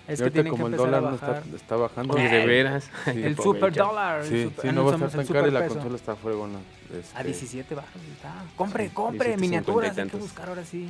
[0.07, 1.15] Es Y que como el dólar no
[1.55, 2.13] está, bajando.
[2.15, 2.89] Oye, de veras.
[3.05, 3.11] Sí.
[3.23, 4.21] El super dólar.
[4.21, 6.15] el Sí, super- sí, ah, no va a estar tan cara y la consola está
[6.15, 6.59] fregona.
[6.93, 8.33] Este, A 17 baros está.
[8.57, 9.89] Compre, Sí, compre, 17, miniaturas.
[9.91, 10.89] Hay 50 y que buscar ahora sí.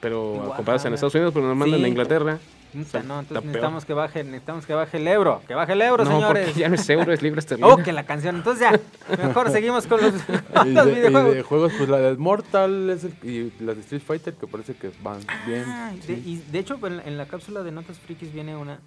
[0.00, 1.84] Pero Igual, compradas en Estados Unidos, pero nos mandan Sí.
[1.86, 2.38] a Inglaterra.
[2.84, 3.44] Puta, no, entonces peor.
[3.46, 5.42] necesitamos que baje, necesitamos que baje el euro.
[5.48, 6.44] Que baje el euro, no, señores.
[6.46, 7.68] porque ya no es euro, es libra esterlina.
[7.72, 8.36] Oh, que la canción.
[8.36, 10.14] Entonces ya, mejor seguimos con los,
[10.66, 11.34] y, los de, y videojuegos.
[11.34, 14.74] de juegos, pues la de Mortal es el- y la de Street Fighter que parece
[14.74, 15.64] que van bien.
[15.66, 16.14] Ah, sí.
[16.14, 18.78] de, y de hecho, en, en la cápsula de Notas Frikis viene una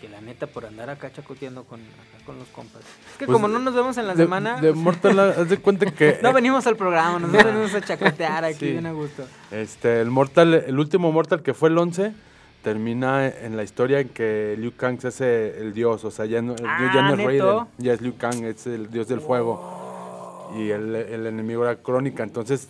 [0.00, 2.80] que la neta por andar acá chacoteando con, acá con los compas.
[2.80, 5.58] Es que Pues, como no nos vemos en la de, semana, De Mortal, haz de
[5.58, 6.18] cuenta que.
[6.22, 8.70] no venimos al programa, nos venimos a chacotear aquí Sí.
[8.72, 9.24] bien a gusto.
[9.50, 12.14] Este, el Mortal, el último Mortal que fue el 11,
[12.62, 16.42] termina en la historia en que Liu Kang se hace el dios, o sea, ya
[16.42, 17.24] no, ya Ah, no es.
[17.26, 20.50] Raiden, ya es Liu Kang, es el dios del fuego.
[20.56, 22.68] Y el, el enemigo era Crónica, entonces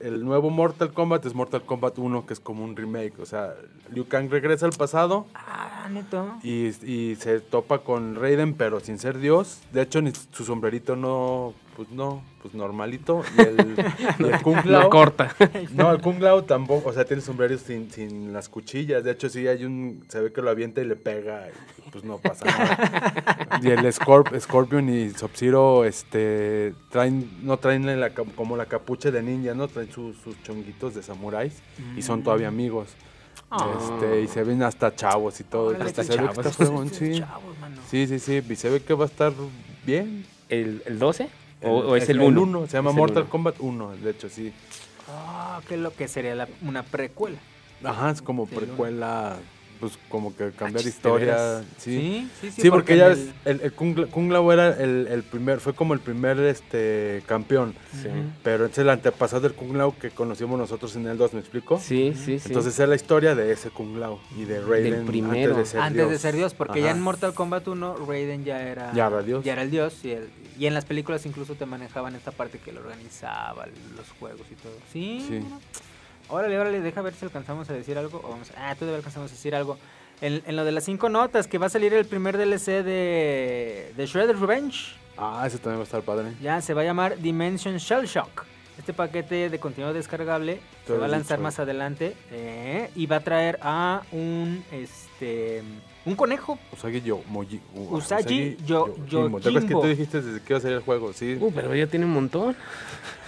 [0.00, 3.54] el nuevo Mortal Kombat es Mortal Kombat 1, que es como un remake, o sea,
[3.92, 6.26] Liu Kang regresa al pasado Ah, neto.
[6.42, 9.60] y, y se topa con Raiden, pero sin ser dios.
[9.72, 13.22] De hecho, ni su sombrerito no, pues no, pues normalito.
[13.36, 13.74] Y el,
[14.18, 15.34] y el Kung La Lao, corta.
[15.72, 19.02] no, el Kung Lao tampoco, o sea, tiene sombrero sin, sin las cuchillas.
[19.04, 22.04] De hecho, sí hay un, se ve que lo avienta y le pega, y pues
[22.04, 23.60] no pasa nada.
[23.62, 29.22] y el Scorp- Scorpion y Sub-Zero, este, traen, no traen la, como la capucha de
[29.22, 29.68] ninja, ¿no?
[29.68, 31.62] Traen sus- sus chonguitos de samuráis
[31.96, 32.88] y son todavía amigos.
[33.80, 35.70] Este, y se ven hasta chavos y todo.
[35.70, 36.46] Órale, Hasta se ve que chavos.
[36.46, 37.18] está sí.
[37.18, 37.56] chavos.
[37.90, 38.42] Sí, sí, sí.
[38.48, 39.32] Y se ve que va a estar
[39.84, 40.24] bien.
[40.48, 41.28] ¿El, el 12?
[41.62, 42.40] ¿O, o es el 1?
[42.42, 42.66] 1.
[42.66, 43.30] Se llama Es Mortal uno.
[43.30, 44.52] Kombat 1, de hecho, sí.
[45.08, 47.38] Ah, que lo que sería la- una precuela.
[47.84, 49.36] Ajá, es como Sí, el uno.
[49.80, 51.26] Pues como que cambiar chis, ¿de historia.
[51.34, 51.64] veras?
[51.78, 55.22] Sí, sí, Sí, porque, ya el- ves, el, el Kung, Kung Lao era el, el
[55.22, 57.74] primer, fue como el primer este campeón.
[58.02, 58.08] Sí.
[58.42, 61.80] Pero es el antepasado del Kung Lao que conocimos nosotros en el 2, ¿me explico?
[61.80, 62.48] Sí, sí, sí.
[62.48, 65.52] Entonces es la historia de ese Kung Lao y de Raiden primero.
[65.54, 66.10] antes de ser Antes Dios.
[66.10, 69.44] de ser Dios, porque ya en Mortal Kombat 1 Raiden ya era, Ya era Dios.
[69.44, 70.04] Ya era el Dios.
[70.04, 70.28] Y, el-
[70.58, 73.66] y en las películas incluso te manejaban esta parte que lo organizaba,
[73.96, 74.72] los juegos y todo.
[74.92, 75.24] Sí.
[75.26, 75.40] Sí.
[76.30, 78.20] Órale, órale, deja ver si alcanzamos a decir algo.
[78.24, 79.78] o vamos a- ah, todavía alcanzamos a decir algo.
[80.20, 83.92] En, en lo de las cinco notas, que va a salir el primer DLC de,
[83.96, 84.94] de Shredder's Revenge.
[85.16, 86.32] Ah, ese también va a estar padre.
[86.42, 88.44] Ya se va a llamar Dimension Shell Shock.
[88.78, 91.42] Este paquete de contenido descargable se va a lanzar dicho.
[91.42, 95.62] más adelante eh, y va a traer a un este
[96.04, 96.58] un conejo.
[96.72, 99.40] Usagi Yo, Moji, uh, Usagi Yo- Yojimbo.
[99.40, 101.12] ¿Te acuerdas que tú dijiste desde que iba a salir el juego?
[101.12, 101.36] Sí.
[101.40, 102.56] Uh, pero ya tiene un montón.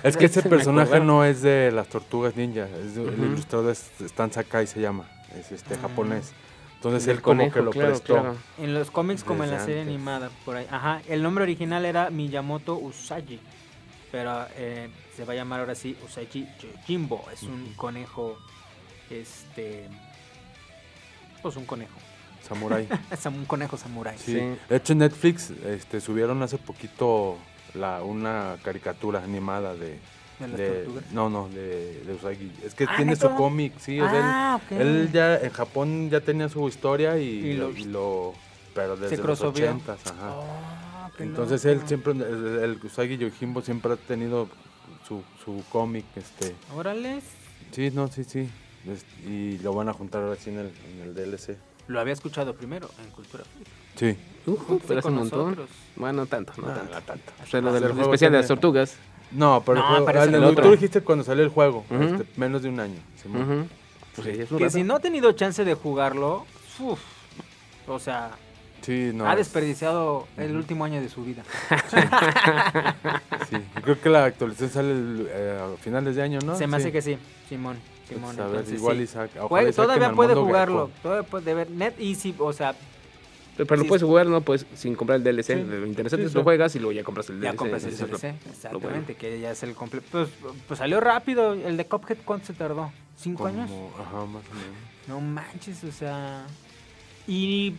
[0.03, 2.67] es que ese personaje no es de las tortugas ninja.
[2.85, 3.25] Es de- El Ujú.
[3.25, 5.05] ilustrador es Stan Sakai se llama.
[5.39, 5.79] Es este Ah.
[5.83, 6.33] japonés.
[6.77, 8.15] Entonces él como conejo, que lo claro, prestó.
[8.15, 8.37] claro.
[8.59, 9.95] En los cómics como en la serie antes.
[9.95, 10.67] animada, por ahí.
[10.71, 13.39] Ajá, el nombre original era Miyamoto Usagi,
[14.11, 17.25] pero eh, se va a llamar ahora sí Usagi Yojimbo.
[17.33, 18.37] Es un conejo,
[19.11, 19.85] este,
[21.41, 21.99] pues un conejo,
[22.47, 22.89] Samurai.
[23.11, 24.19] es un conejo samurái.
[24.19, 24.33] Sí.
[24.35, 24.59] Sí.
[24.69, 27.37] De hecho en Netflix este, subieron hace poquito
[27.75, 29.99] la, una caricatura animada de...
[30.39, 31.13] ¿De las de- tortugas?
[31.13, 32.51] no, no, de, de Usagi.
[32.65, 34.01] Es que Ah, tiene su cómic, sí.
[34.01, 34.21] o sea,
[34.55, 34.81] Ah, él, ok.
[34.83, 38.35] él ya en Japón ya tenía su historia y, Y lo, lo- y lo-
[38.75, 39.69] Pero desde los crossoveó.
[39.71, 40.17] ochentas, ajá.
[40.33, 41.81] Ah, qué Entonces loco.
[41.81, 44.49] él siempre, el, el Usagi Yojimbo siempre ha tenido
[45.07, 47.21] su, su cómic, este, Órale,
[47.71, 48.49] sí, no, sí, sí,
[49.27, 51.57] y lo van a juntar ahora sí en el, en el DLC.
[51.89, 53.69] Lo había escuchado primero en Cultura Freak.
[53.97, 54.19] Sí.
[54.47, 55.41] Uh, pero hace con un montón.
[55.51, 55.69] nosotros.
[55.97, 56.95] Bueno, no tanto, no No, tanto.
[56.95, 57.33] no tanto.
[57.43, 58.97] O sea, lo Ah, del el juego especial de las tortugas.
[59.31, 62.27] No, pero el No, ah, el de- el tú dijiste cuando salió el juego, este,
[62.37, 62.99] menos de un año.
[63.23, 63.43] Simón.
[63.43, 63.69] Ujú.
[64.17, 64.77] Pues sí, es un Que rato.
[64.77, 66.45] si no ha tenido chance de jugarlo,
[66.81, 67.01] uf,
[67.87, 68.31] o sea,
[68.83, 69.27] Sí, no.
[69.27, 71.43] ha es- desperdiciado el último año de su vida.
[73.49, 76.57] Sí, yo creo que la actualización sale el, eh, a finales de año, ¿no?
[76.57, 76.83] Se me Sí.
[76.83, 77.17] hace que sí,
[77.49, 77.77] Simón.
[78.09, 79.17] Simón, Pues, a ver, entonces igual sí.
[79.39, 82.75] ojalá saquen todavía puede jugarlo, todavía puede ver net easy, o sea,
[83.57, 84.41] Pero, pero lo puedes es- jugar, ¿no?
[84.41, 85.55] Pues sin comprar el DLC.
[85.57, 85.63] Sí.
[85.65, 86.39] Lo interesante Sí, es sí.
[86.39, 87.53] lo juegas y luego ya compras el DLC.
[87.53, 90.07] ya compras el lo- DLC, lo exactamente, que ya es el completo.
[90.11, 90.29] Pues,
[90.67, 92.91] pues salió rápido, el de Cuphead, ¿cuánto se tardó?
[93.17, 93.71] ¿Cinco años?
[93.71, 94.77] Como- Ajá, más o menos.
[95.07, 96.47] No manches, o sea.
[97.27, 97.75] Y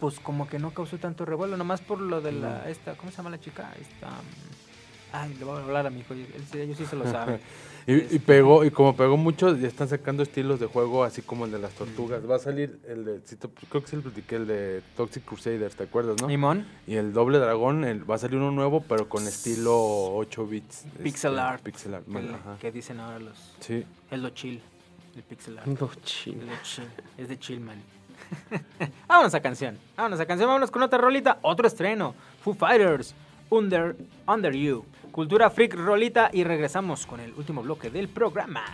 [0.00, 3.16] pues como que no causó tanto revuelo, nomás por lo de la esta, ¿cómo se
[3.18, 3.72] llama la chica?
[3.80, 6.96] Esta mm, Ay, le voy a hablar a mi hijo, él sí- ellos sí se
[6.96, 7.40] lo saben.
[7.86, 11.44] Y, y pegó, y como pegó mucho, ya están sacando estilos de juego así como
[11.44, 12.22] el de las tortugas.
[12.28, 13.36] Va a salir el de, te-
[13.68, 16.28] creo que lo platiqué, el de Toxic Crusaders, ¿te acuerdas, no?
[16.28, 19.74] Limón, Y el doble dragón, el- va a salir uno nuevo, pero con estilo
[20.16, 20.84] 8 bits.
[21.02, 21.62] Pixel este, art.
[21.62, 22.56] Pixel art, que, man, le- ajá.
[22.58, 23.84] que dicen ahora los Sí.
[24.10, 24.62] es lo chill,
[25.16, 25.68] el pixel art.
[25.68, 26.44] Es chino.
[26.46, 27.82] de chill, es de chill, man.
[29.08, 32.14] vámonos a canción, vámonos a canción, vámonos con otra rolita, otro estreno.
[32.42, 33.14] Foo Fighters,
[33.50, 34.84] Under, Under You.
[35.12, 38.64] Cultura Freak Rolita y regresamos con el último bloque del programa.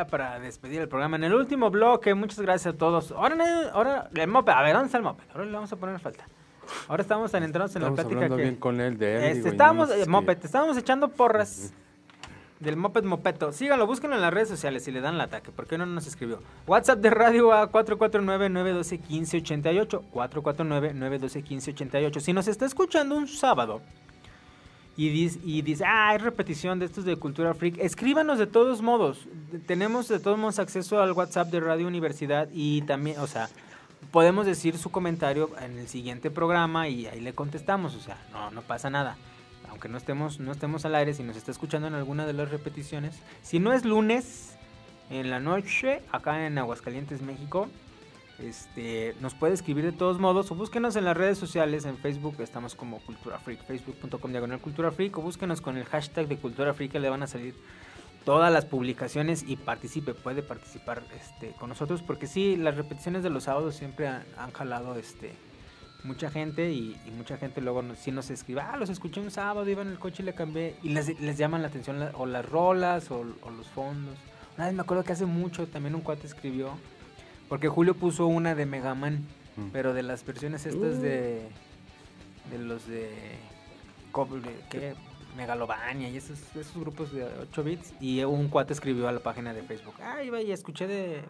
[0.00, 1.16] Ya para despedir el programa.
[1.16, 3.12] En el último bloque, muchas gracias a todos.
[3.12, 3.36] Ahora,
[3.72, 5.24] ahora el moped, a ver, ¿dónde está el moped?
[5.32, 6.24] Ahora le vamos a poner falta.
[6.88, 8.36] Ahora estamos entrados en Estamos la plática que...
[8.42, 9.22] bien con él de él.
[9.24, 11.72] Este, digo, estábamos, más eh, que- moped, estábamos echando porras
[12.60, 13.50] del moped mopeto.
[13.52, 15.50] Síganlo, búsquenlo en las redes sociales y le dan el ataque.
[15.50, 16.40] ¿Por qué no nos escribió?
[16.66, 20.02] WhatsApp de radio a 449-912-1588.
[20.12, 22.20] 449-912-1588.
[22.20, 23.80] Si nos está escuchando un sábado
[24.96, 28.82] y dice, y dice, ah, hay repetición de estos de Cultura Freak, escríbanos de todos
[28.82, 29.26] modos.
[29.66, 33.48] Tenemos de todos modos acceso al WhatsApp de Radio Universidad y también, o sea,
[34.10, 38.50] podemos decir su comentario en el siguiente programa y ahí le contestamos, o sea, no,
[38.50, 39.16] no pasa nada.
[39.68, 42.50] Aunque no estemos, no estemos al aire, si nos está escuchando en alguna de las
[42.50, 44.56] repeticiones, si no es lunes
[45.10, 47.68] en la noche, acá en Aguascalientes, México,
[48.42, 52.36] este, nos puede escribir de todos modos o búsquenos en las redes sociales, en Facebook
[52.40, 56.92] estamos como Cultura Freak, facebook.com diagonal Cultura o búsquenos con el hashtag de Cultura Freak
[56.92, 57.54] que le van a salir
[58.24, 63.30] todas las publicaciones y participe, puede participar este, con nosotros porque sí, las repeticiones de
[63.30, 65.32] los sábados siempre han, jalado este,
[66.04, 69.68] mucha gente y, mucha gente luego nos, sí nos escribe, ah, los escuché un sábado,
[69.68, 70.76] iba en el coche y le cambié.
[70.82, 74.16] Y les, les llaman la atención o las rolas o, o los fondos.
[74.56, 76.72] Una vez me acuerdo que hace mucho también un cuate escribió,
[77.50, 79.26] porque Julio puso una de Mega Man,
[79.56, 79.70] Mm.
[79.72, 81.42] pero de las versiones estas de,
[82.50, 83.10] de los de,
[84.70, 84.94] ¿qué?
[85.36, 87.94] Megalovania y esos, esos grupos de 8 bits.
[88.00, 91.22] Y un cuate escribió a la página de Facebook, ay, vaya, escuché de,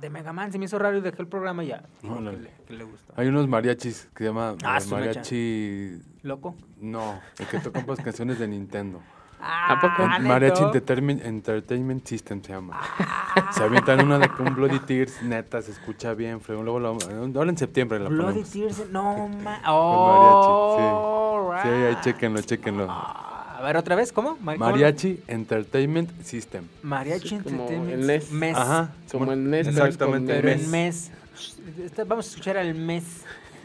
[0.00, 1.82] de Mega Man, se me hizo raro y dejé el programa y ya.
[2.02, 3.12] Dijo que, le, que le gustó.
[3.16, 5.98] Hay unos mariachis que se llama Ah, eh, mariachi...
[6.22, 6.56] ¿Loco?
[6.80, 9.00] No, el que tocan pues canciones de Nintendo.
[9.40, 10.02] ¿A poco?
[10.10, 10.66] Ah, Mariachi ¿neto?
[10.74, 12.80] Entertainment, Entertainment System se llama.
[13.52, 16.40] Se avientan una de con Bloody Tears, neta, se escucha bien.
[16.40, 16.64] fregón.
[16.64, 16.98] Luego, lo-
[17.38, 18.50] ahora en septiembre la Bloody ponemos.
[18.50, 19.60] Tears, no ma...
[19.68, 21.68] Oh, mariachi, sí.
[21.68, 22.00] Sí, ahí right.
[22.02, 22.86] chéquenlo, chéquenlo.
[22.90, 24.36] A ver, otra vez, ¿cómo?
[24.40, 24.70] Ma- ¿cómo?
[24.70, 26.64] Mariachi Entertainment System.
[26.82, 27.90] Mariachi Sí, Entertainment.
[27.90, 28.30] el NES.
[28.32, 28.56] Mes.
[28.56, 28.90] Ajá.
[29.10, 30.34] Como el NES, pero es Exactamente.
[30.34, 30.64] Pero mes.
[30.64, 31.10] en mes.
[31.84, 33.04] Este- Vamos a escuchar al mes.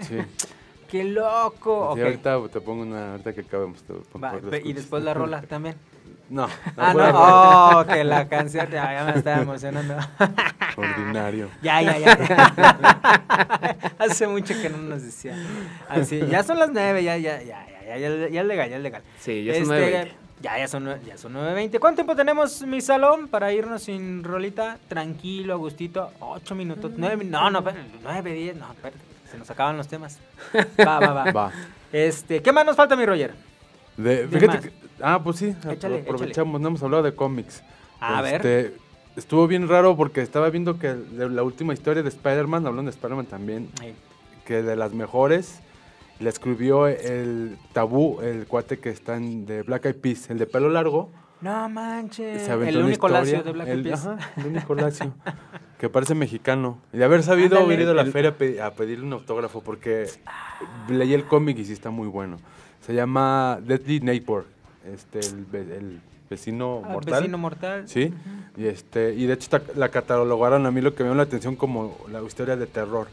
[0.02, 0.18] Sí.
[0.94, 1.94] ¡Qué loco!
[1.96, 2.06] Sí, Ok.
[2.06, 3.82] ahorita te pongo una, ahorita que acabemos.
[3.82, 5.76] te pongo Va, y después la rola también.
[6.30, 6.48] No.
[6.78, 7.80] Ah, no.
[7.82, 8.68] Oh, que la canción.
[8.72, 9.96] Ya, ya me estaba emocionando.
[10.78, 11.50] Ordinario.
[11.62, 12.16] Ya, ya, ya.
[14.00, 15.36] Hace mucho que no nos decía.
[15.90, 18.78] Así, ya son las nueve, ya, ya, ya, ya, ya, ya, ya es legal, ya
[18.78, 19.02] es legal.
[19.20, 20.12] Sí, ya son Este, 9:20.
[20.42, 21.80] Ya, ya son, ya son 9.20.
[21.80, 24.78] ¿Cuánto tiempo tenemos, mi salón, para irnos sin rolita?
[24.88, 26.12] Tranquilo, Agustito.
[26.20, 26.92] Ocho minutos.
[26.98, 28.56] Nueve, min- no, no, espérate, nueve, diez.
[28.56, 29.13] No, espérate.
[29.34, 30.20] Se nos acaban los temas.
[30.80, 31.32] Va, va, va.
[31.32, 31.52] Va.
[31.92, 33.34] Este, ¿qué más nos falta, mi Roger?
[33.98, 37.64] De- ¿Qué fíjate que, ah, pues sí, Échale, aprovechamos, no hemos hablado de cómics.
[38.00, 38.36] A ver.
[38.36, 38.78] Este,
[39.16, 43.26] Estuvo bien raro porque estaba viendo que la última historia de Spider-Man, hablando de Spider-Man
[43.28, 43.94] también, Ahí.
[44.46, 45.60] que de las mejores,
[46.20, 50.48] la escribió el tabú, el cuate que está en de Black Eyed Peas, el de
[50.48, 51.12] pelo largo.
[51.42, 52.48] No manches.
[52.48, 54.06] El único historia, lacio de Black Eyed el, Peas.
[54.08, 55.14] ajá, el único lacio,
[55.84, 56.78] que parece mexicano.
[56.94, 57.66] Y de haber sabido, Ándale.
[57.66, 60.08] hubiera ido a la El- feria a, pe- a pedirle un autógrafo porque
[60.88, 62.38] leí el cómic y sí está muy bueno.
[62.80, 64.46] Se llama Deadly Neighbor,
[64.86, 67.20] este, el, el vecino Ah, mortal.
[67.24, 67.84] Vecino mortal.
[67.86, 68.14] Sí,
[68.56, 71.58] y este y de hecho la catalogaron a mí lo que me llamó la atención
[71.58, 73.08] como la historia de terror.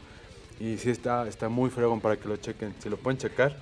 [0.61, 2.73] Y sí está está muy fregón para que lo chequen.
[2.79, 3.53] Si lo pueden checar.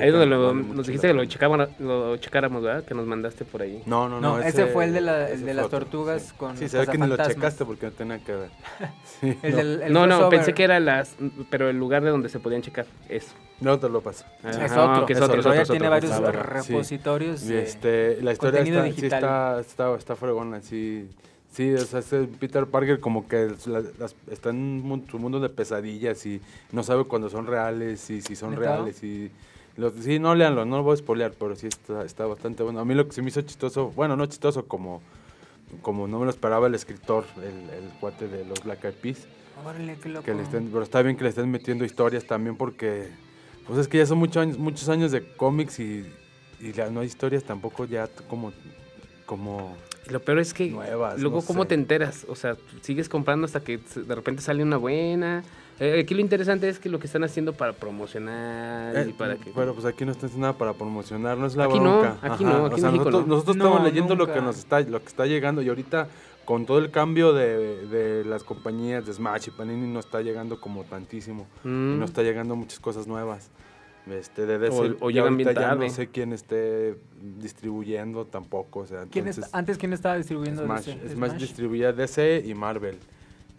[0.00, 2.84] Ahí es donde lo- nos dijiste que lo, checábamos, lo checáramos, ¿verdad?
[2.84, 3.82] Que nos mandaste por ahí.
[3.86, 4.38] No, no, no.
[4.38, 6.32] No, ese fue el de la- el de las otro, tortugas sí.
[6.36, 8.50] con Sí, se ve que ni lo checaste porque no tenía que ver.
[9.20, 11.14] Sí, El no, del- el no, no, pensé que era las...
[11.50, 12.86] Pero el lugar de donde se podían checar.
[13.08, 13.32] Eso.
[13.60, 14.24] no te lo paso.
[14.42, 15.06] Ajá, Es otro.
[15.06, 15.90] que es Es otro, tiene otro.
[15.90, 16.72] varios Ah, sí.
[16.72, 17.42] repositorios.
[17.44, 21.08] Y de- este, la historia está, sí está, está, está fregona, sí.
[21.52, 25.50] Sí, o sea, ese Peter Parker como que la- las- está en su mundo de
[25.50, 26.40] pesadillas y
[26.72, 29.30] no sabe cuándo son reales y si son reales y...
[29.76, 32.80] los- sí, no leanlo, no lo voy a spoilear, pero sí está, está bastante bueno.
[32.80, 35.02] A mí lo que se me hizo chistoso, bueno, no chistoso, como,
[35.82, 39.26] como no me lo esperaba el escritor, el, el cuate de los Black Eyed Peas,
[39.64, 40.24] Órale, qué loco.
[40.24, 43.08] que le estén, pero está bien que le estén metiendo historias también porque,
[43.66, 46.04] pues es que ya son muchos años, muchos años de cómics y,
[46.60, 48.52] y ya no hay historias tampoco ya como,
[49.26, 49.76] como
[50.10, 51.68] lo peor es que Nuevas, luego no cómo sé.
[51.68, 55.44] te enteras, o sea, sigues comprando hasta que de repente sale una buena.
[55.84, 59.36] Eh, aquí lo interesante es que lo que están haciendo para promocionar Eh, y para
[59.36, 62.00] que Pero pues aquí no está haciendo nada para promocionar, no es la Aquí no,
[62.02, 62.18] bronca.
[62.22, 63.34] aquí no, aquí o en sea, México nosotros, no.
[63.34, 66.08] nosotros No, estamos leyendo lo que nos está, lo que está llegando y ahorita
[66.44, 70.60] con todo el cambio de, de las compañías de Smash y Panini no está llegando
[70.60, 71.46] como tantísimo.
[71.64, 71.98] Mm.
[71.98, 73.50] no está llegando muchas cosas nuevas.
[74.10, 75.86] Este, de DC, O- o ya llegan bien ya tarde.
[75.86, 76.96] no sé quién esté
[77.40, 78.80] distribuyendo tampoco.
[78.80, 80.64] O sea, ¿Quién entonces, está- antes, ¿quién estaba distribuyendo?
[80.64, 82.98] Smash, ese- Smash distribuía DC y Marvel.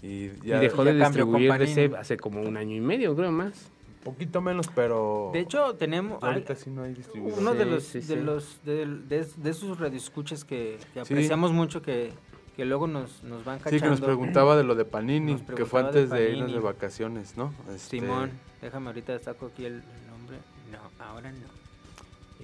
[0.03, 3.31] Y y ya dejó ya de distribuir DC hace como un año y medio, creo
[3.31, 3.71] más.
[4.03, 6.21] poquito menos, pero De hecho, tenemos...
[6.21, 7.39] ahorita sí no hay distribuidor.
[7.39, 8.15] Uno de los sí, de sí.
[8.17, 11.13] los de, de, de esos radioescuchas que, que Sí.
[11.13, 12.11] apreciamos mucho que,
[12.57, 13.77] que luego nos, nos van cachando.
[13.77, 17.37] Sí, que nos preguntaba de lo de Panini, que fue antes de, irnos de vacaciones,
[17.37, 17.53] ¿no?
[17.73, 18.31] Este, Simón,
[18.61, 20.37] déjame ahorita saco aquí el nombre.
[20.69, 21.47] No, ahora no.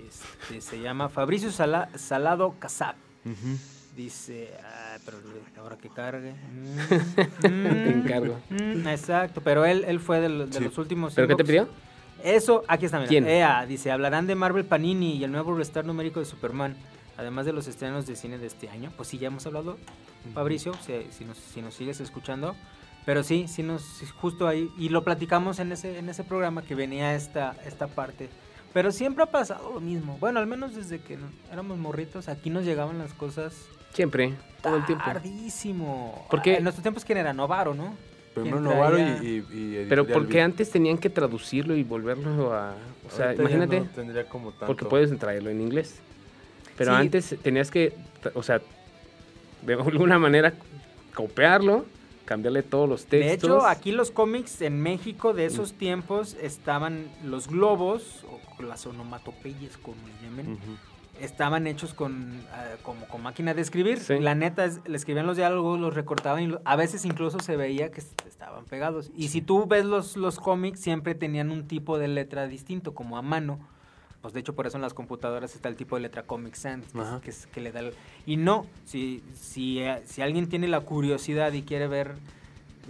[0.07, 2.95] Este, se llama Fabricio Sala- Salado Casab.
[3.97, 6.33] Dice, ah, pero ahora que cargue.
[6.33, 8.39] Mm, Te encargo.
[8.49, 10.63] mm, exacto, pero él, él fue de, los- de Sí.
[10.63, 11.13] los últimos.
[11.13, 11.67] ¿Pero qué te pidió?
[12.23, 13.07] Eso, aquí está, mira.
[13.09, 13.27] ¿Quién?
[13.27, 16.75] EA, dice, hablarán de Marvel Panini y el nuevo restart numérico de Superman,
[17.17, 18.91] además de los estrenos de cine de este año.
[18.97, 19.77] Pues sí, ya hemos hablado,
[20.33, 22.55] Fabricio, si, si nos, si nos sigues escuchando.
[23.05, 26.75] Pero sí, sí nos, justo ahí, y lo platicamos en ese, en ese programa que
[26.75, 28.29] venía esta, esta parte.
[28.73, 30.17] Pero siempre ha pasado lo mismo.
[30.19, 31.17] Bueno, al menos desde que
[31.51, 33.55] éramos morritos, aquí nos llegaban las cosas
[33.93, 35.03] Siempre, todo el tiempo.
[35.05, 36.25] tardísimo.
[36.29, 37.33] Porque- En nuestros tiempos, ¿quién era?
[37.33, 37.95] Novaro, ¿no?
[38.33, 39.21] Primero ¿Quién Novaro y, traía?
[39.23, 42.75] y, y Pero porque antes tenían que traducirlo y volverlo a...
[43.07, 44.67] O sea, Ahorita imagínate, no tendría como tanto.
[44.67, 45.99] porque puedes traerlo en inglés.
[46.77, 47.01] Pero Sí.
[47.01, 47.93] antes tenías que,
[48.35, 48.61] o sea,
[49.63, 50.53] de alguna manera
[51.15, 51.85] copiarlo,
[52.25, 53.49] cambiarle todos los De textos.
[53.49, 59.77] hecho, aquí los cómics en México de esos tiempos estaban los globos, o las onomatopeyas,
[59.77, 60.77] como le llamen, Ujú.
[61.21, 63.99] Estaban hechos con, ah, como con máquina de escribir.
[63.99, 64.19] Sí.
[64.19, 67.55] La neta, es- le escribían los diálogos, los recortaban y lo- a veces incluso se
[67.55, 69.11] veía que est- estaban pegados.
[69.15, 73.17] Y si tú ves los, los cómics, siempre tenían un tipo de letra distinto, como
[73.17, 73.59] a mano.
[74.21, 76.85] Pues de hecho por eso en las computadoras está el tipo de letra Comic Sans,
[76.91, 77.93] que, que, es- que le da el-
[78.25, 82.15] Y no, si, si, eh, si alguien tiene la curiosidad y quiere ver,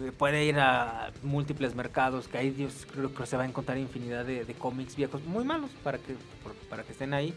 [0.02, 3.78] eh, puede ir a múltiples mercados, que ahí Dios creo que se va a encontrar
[3.78, 6.16] infinidad de, de cómics viejos, muy malos para que,
[6.70, 7.34] para que estén ahí.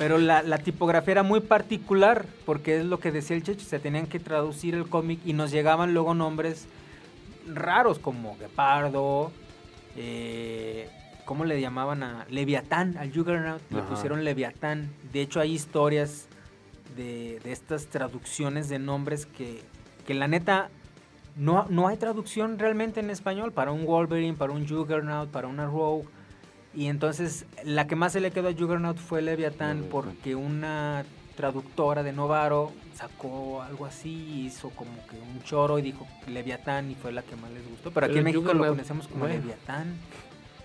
[0.00, 3.78] Pero la, la tipografía era muy particular, porque es lo que decía el Checho, se
[3.78, 6.66] tenían que traducir el cómic y nos llegaban luego nombres
[7.46, 9.30] raros como Gepardo,
[9.96, 10.88] eh,
[11.26, 12.96] ¿cómo le llamaban a Leviatán?
[12.96, 14.88] Al Juggernaut le pusieron Leviatán.
[15.12, 16.28] De hecho hay historias
[16.96, 19.60] de, de estas traducciones de nombres que,
[20.06, 20.70] que la neta
[21.36, 25.66] no, no hay traducción realmente en español para un Wolverine, para un Juggernaut, para una
[25.66, 26.06] Rogue.
[26.74, 31.04] Y entonces la que más se le quedó a Juggernaut fue Leviatán porque una
[31.36, 36.94] traductora de Novaro sacó algo así, hizo como que un choro y dijo Leviatán y
[36.94, 37.90] fue la que más les gustó.
[37.90, 39.36] Pero aquí Pero en México lo conocemos como bueno.
[39.36, 39.96] Leviatán.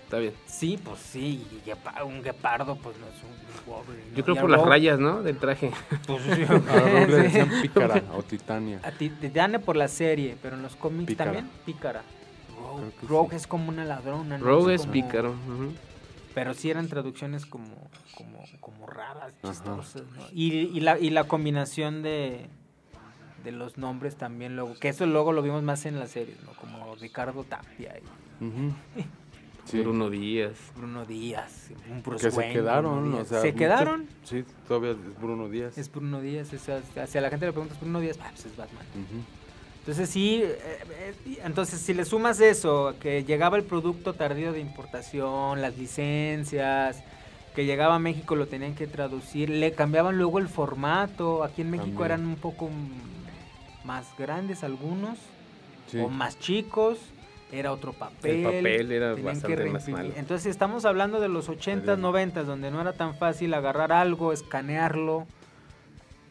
[0.04, 0.34] Está bien.
[0.46, 4.10] Sí, pues sí, y un guepardo pues no es un Wolverine.
[4.10, 4.16] ¿no?
[4.16, 5.20] Yo creo por las rayas, ¿no?
[5.22, 5.72] Del traje.
[6.06, 8.78] pues, sí, A le decían pícara o titania.
[8.84, 11.32] A ti te dan por la serie, pero en los cómics Pícara.
[11.32, 12.02] también pícara.
[13.08, 14.38] Rogue, es como una ladrona.
[14.38, 14.44] ¿no?
[14.44, 15.34] Rogue Es pícaro.
[16.36, 20.02] Pero sí eran traducciones como, como, como raras, chistosas.
[20.02, 20.22] ¿no?
[20.34, 22.46] Y, y la, y la combinación de,
[23.42, 26.52] de los nombres también luego, que eso luego lo vimos más en las series, ¿no?
[26.52, 28.44] Como Ricardo Tapia y.
[29.64, 29.80] Sí.
[29.80, 30.52] Bruno Díaz.
[30.76, 34.06] Bruno Díaz, un Bruce Que se Wayne, quedaron, Bruno o sea, ¿Se quedaron?
[34.22, 35.76] Sí, todavía es Bruno Díaz.
[35.76, 38.84] Es Bruno Díaz, es, hacia la gente le preguntas Bruno Díaz, ah, pues es Batman.
[38.94, 39.24] Ujú.
[39.86, 40.58] Entonces sí, eh,
[41.24, 47.00] eh, entonces si le sumas eso, que llegaba el producto tardío de importación, las licencias,
[47.54, 51.70] que llegaba a México lo tenían que traducir, le cambiaban luego el formato, aquí en
[51.70, 52.06] México También.
[52.10, 52.68] eran un poco
[53.84, 55.18] más grandes algunos,
[55.86, 55.98] Sí.
[55.98, 56.98] o más chicos,
[57.52, 58.42] era otro papel.
[58.42, 60.10] papel era bastante más malo.
[60.16, 64.32] Entonces estamos hablando de los 80s, Era- 90s, donde no era tan fácil agarrar algo,
[64.32, 65.28] escanearlo.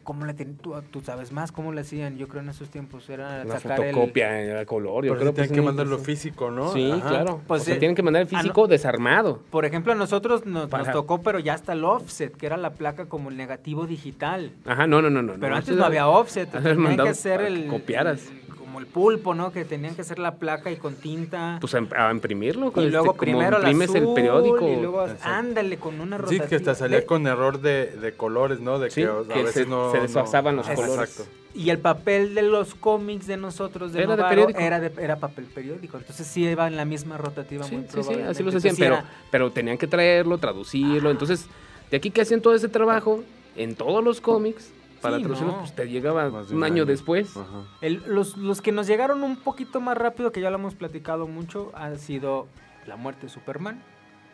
[0.05, 2.17] ¿Cómo le ten- tú, tú sabes más cómo le hacían?
[2.17, 5.03] Yo creo en esos tiempos era Una sacar el- fotocopia en el color.
[5.03, 6.05] Yo Pero creo sí tienen pues, que sí, mandarlo sí.
[6.05, 6.71] físico, ¿no?
[6.71, 7.09] Sí, Ajá.
[7.09, 7.41] claro.
[7.47, 8.39] Pues, o sea, eh, tienen que mandar el ah, no.
[8.39, 9.41] físico desarmado.
[9.49, 12.69] Por ejemplo, a nosotros nos, nos tocó, pero ya hasta el offset, que era la
[12.73, 14.51] placa como el negativo digital.
[14.65, 15.21] Ajá, no, no, no.
[15.23, 18.27] no Pero no, antes no había offset, tenían que hacer para que el, copiaras.
[18.29, 19.51] el- como el pulpo, ¿no?
[19.53, 21.57] Que tenían que hacer la placa y con tinta.
[21.61, 22.67] Pues a, a imprimirlo.
[22.67, 24.67] y con luego este, como primero el imprimes azul, el periódico.
[24.67, 25.29] y luego Exacto.
[25.29, 26.47] ándale con una Sí, rotativa.
[26.47, 28.77] que hasta salía De- con error de, de colores, ¿no?
[28.79, 31.09] De Sí, que, o sea, que a veces se- no, se desfasaban no- los colores.
[31.09, 31.31] Exacto.
[31.53, 34.59] Y el papel de los cómics de nosotros de Era de periódico.
[34.59, 35.97] era de era papel periódico.
[35.97, 38.81] Entonces sí iba en la misma rotativa Sí, muy sí, sí, así los hacían, sí
[38.81, 41.11] pero, era- pero tenían que traerlo, traducirlo.
[41.11, 41.47] Entonces,
[41.91, 43.23] de aquí que hacían todo ese trabajo
[43.55, 44.73] en todos los cómics,
[45.05, 45.59] para Sí, traducirlo, no.
[45.59, 47.35] pues te llegaba un, año, después.
[47.37, 47.63] Ajá.
[47.81, 51.27] El- los, los que nos llegaron un poquito más rápido, que ya lo hemos platicado
[51.27, 52.47] mucho, han sido
[52.87, 53.81] La muerte de Superman,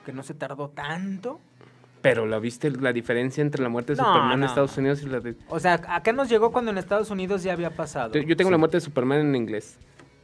[0.05, 1.39] que no se tardó tanto.
[2.01, 4.43] Pero la viste la diferencia entre la muerte de No, Superman en.
[4.45, 5.35] Estados Unidos y la de.
[5.49, 8.13] O sea, acá nos llegó cuando en Estados Unidos ya había pasado.
[8.19, 9.77] Yo tengo la muerte de Superman en inglés.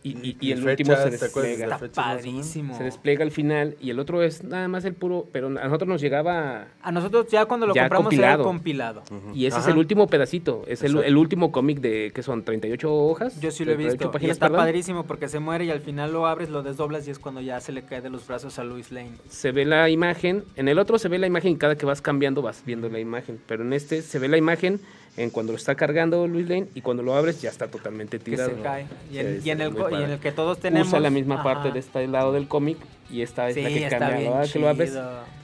[0.03, 0.79] Y, y- y ¿Y el fechas?
[0.79, 1.75] último se ¿Te acuerdas de despliega.
[1.85, 2.77] Está padrísimo.
[2.77, 5.87] Se despliega al final y el otro es nada más el puro, pero a nosotros
[5.89, 8.33] nos llegaba A nosotros ya cuando lo Ya compramos compilado.
[8.35, 9.03] era compilado.
[9.33, 12.93] Y ese es el último pedacito, es el, el último cómic de que son 38
[12.93, 13.39] hojas.
[13.41, 14.09] Yo sí lo he 38 visto.
[14.09, 14.61] Y páginas, está perdón.
[14.61, 17.59] padrísimo porque se muere y al final lo abres, lo desdoblas y es cuando ya
[17.59, 19.11] se le cae de los brazos a Louis Lane.
[19.29, 22.01] Se ve la imagen, en el otro se ve la imagen y cada que vas
[22.01, 24.79] cambiando vas viendo la imagen, pero en este se ve la imagen
[25.17, 28.23] en cuando lo está cargando Luis Lane y cuando lo abres ya está totalmente Que
[28.25, 28.49] tirado.
[28.51, 28.85] se cae.
[29.09, 30.87] Y Sí, en, y sí, en el, y en que todos tenemos.
[30.87, 32.77] Usa la misma parte de este lado del cómic
[33.09, 34.41] y esta es Sí, la que cambia.
[34.51, 34.97] que lo abres,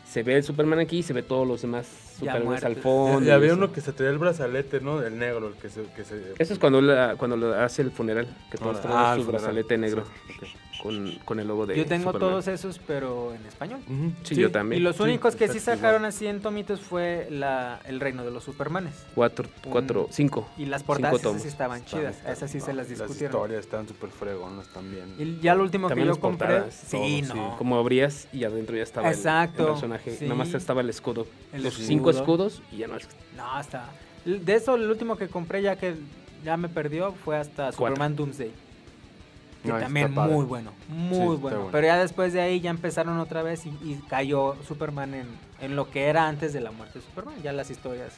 [0.08, 1.88] se ve el Superman aquí y se ve todos los demás
[2.20, 3.26] superhéroes al fondo.
[3.28, 3.58] Y había eso.
[3.58, 5.02] uno que se traía el brazalete, ¿no?
[5.02, 5.82] El negro, el que se...
[5.96, 8.98] Que se Eso es cuando, la- cuando lo hace el funeral, que todos Ah, traen
[9.00, 10.04] ah, su brazalete negro
[10.40, 10.46] Sí.
[10.84, 12.30] Con, con el logo de Yo tengo Superman.
[12.30, 13.80] todos esos, pero en español.
[14.24, 14.82] Sí, yo también.
[14.82, 18.32] Y los Sí, únicos que sí sacaron así en tomitos fue la, El Reino de
[18.32, 18.94] los Supermanes.
[19.16, 20.50] Cuatro, cuatro, cinco.
[20.58, 22.18] Y las Cinco portadas esas sí estaban Están- chidas.
[22.18, 23.32] están- Esas sí se no, las Las discutieron.
[23.38, 25.06] historias están súper fregonas también.
[25.18, 26.48] Y ya lo último También que yo las compré.
[26.48, 27.52] portadas, Sí, todo, no.
[27.52, 27.56] sí.
[27.58, 30.12] Como abrías y adentro ya estaba el- Exacto, el, personaje.
[30.18, 30.26] sí.
[30.26, 31.26] Nada más estaba el escudo.
[31.54, 31.88] El los escudo.
[31.88, 32.96] cinco escudos y ya no.
[33.38, 33.90] No, hasta.
[34.26, 35.96] De eso, el último que compré ya que
[36.44, 38.52] ya me perdió fue hasta Superman Doomsday.
[39.64, 41.40] Que No, también muy bueno, muy Sí, bueno.
[41.42, 41.70] bueno.
[41.72, 45.28] Pero ya después de ahí ya empezaron otra vez y, y cayó Superman en,
[45.62, 47.36] en lo que era antes de la muerte de Superman.
[47.42, 48.12] Ya las historias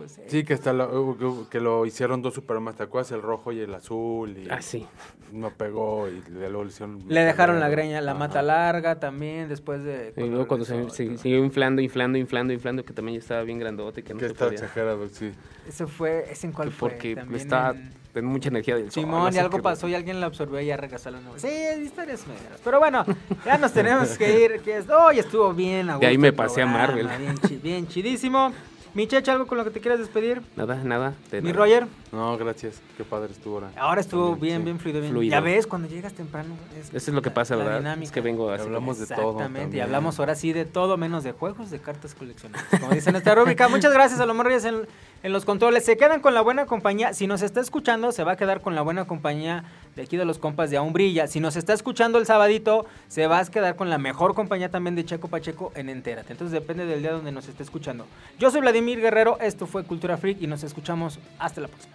[0.00, 0.16] pues...
[0.18, 3.12] eh, Sí, que hasta lo, que lo hicieron dos Superman, ¿te acuerdas?
[3.12, 4.36] El rojo y el azul.
[4.36, 4.86] Y Ah, sí.
[5.32, 7.04] No pegó y luego le hicieron...
[7.08, 10.12] Le dejaron la greña, la mata larga también, después de...
[10.16, 14.02] Y luego cuando se, siguió inflando, inflando, inflando, inflando, que también ya estaba bien grandote,
[14.02, 14.58] que no Que se está podía.
[14.58, 15.30] exagerado, sí.
[15.68, 16.90] Ese fue, ¿ese en cuál fue?
[16.90, 17.74] Porque También está
[18.14, 19.04] en- mucha energía del sol.
[19.04, 21.38] Simón, y algo que- pasó y alguien la absorbió y ya regresó a la nube.
[21.38, 21.48] Sí,
[21.84, 22.60] historias medias.
[22.64, 23.04] Pero bueno,
[23.46, 24.60] ya nos tenemos que ir.
[24.62, 25.90] Que es, hoy estuvo bien.
[25.90, 27.06] A De ahí me pasé a Marvel.
[27.18, 28.52] Bien, chi- bien chidísimo.
[28.92, 30.42] Mi Checha, ¿algo con lo que te quieras despedir?
[30.56, 31.14] Nada, nada.
[31.30, 31.64] de Mi nada.
[31.64, 32.80] Roger, No, gracias.
[32.96, 33.70] Qué padre estuvo ahora.
[33.76, 34.64] ahora estuvo También, bien, sí.
[34.64, 35.12] bien fluido, bien.
[35.12, 35.30] Fluido.
[35.30, 36.54] Ya ves, cuando llegas temprano.
[36.78, 37.78] Es Eso es lo que pasa, la ¿verdad?
[37.78, 38.04] dinámica.
[38.06, 38.64] Es que vengo así.
[38.64, 42.14] Hablamos de todo Exactamente, y hablamos ahora sí de todo menos de juegos de cartas
[42.14, 42.68] coleccionables.
[42.80, 43.68] Como dice en esta rúbrica.
[43.68, 44.86] Muchas gracias a los Reyes en,
[45.22, 45.84] en los controles.
[45.84, 47.12] Se quedan con la buena compañía.
[47.12, 49.64] Si nos está escuchando, se va a quedar con la buena compañía
[49.96, 51.26] de aquí de los compas de Aún Brilla.
[51.26, 54.94] Si nos está escuchando el sabadito, se va a quedar con la mejor compañía también
[54.94, 56.32] de Checo Pacheco en Entérate.
[56.32, 58.06] Entonces depende del día donde nos esté escuchando.
[58.38, 61.94] Yo soy Vladimir Guerrero, esto fue Cultura Freak y nos escuchamos hasta la próxima.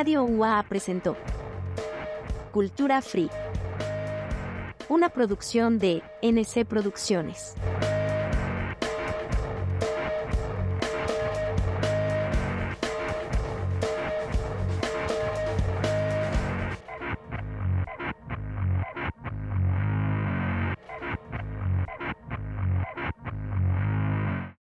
[0.00, 1.14] Radio UA presentó
[2.52, 3.28] Cultura Free.
[4.88, 7.54] Una producción de NC Producciones.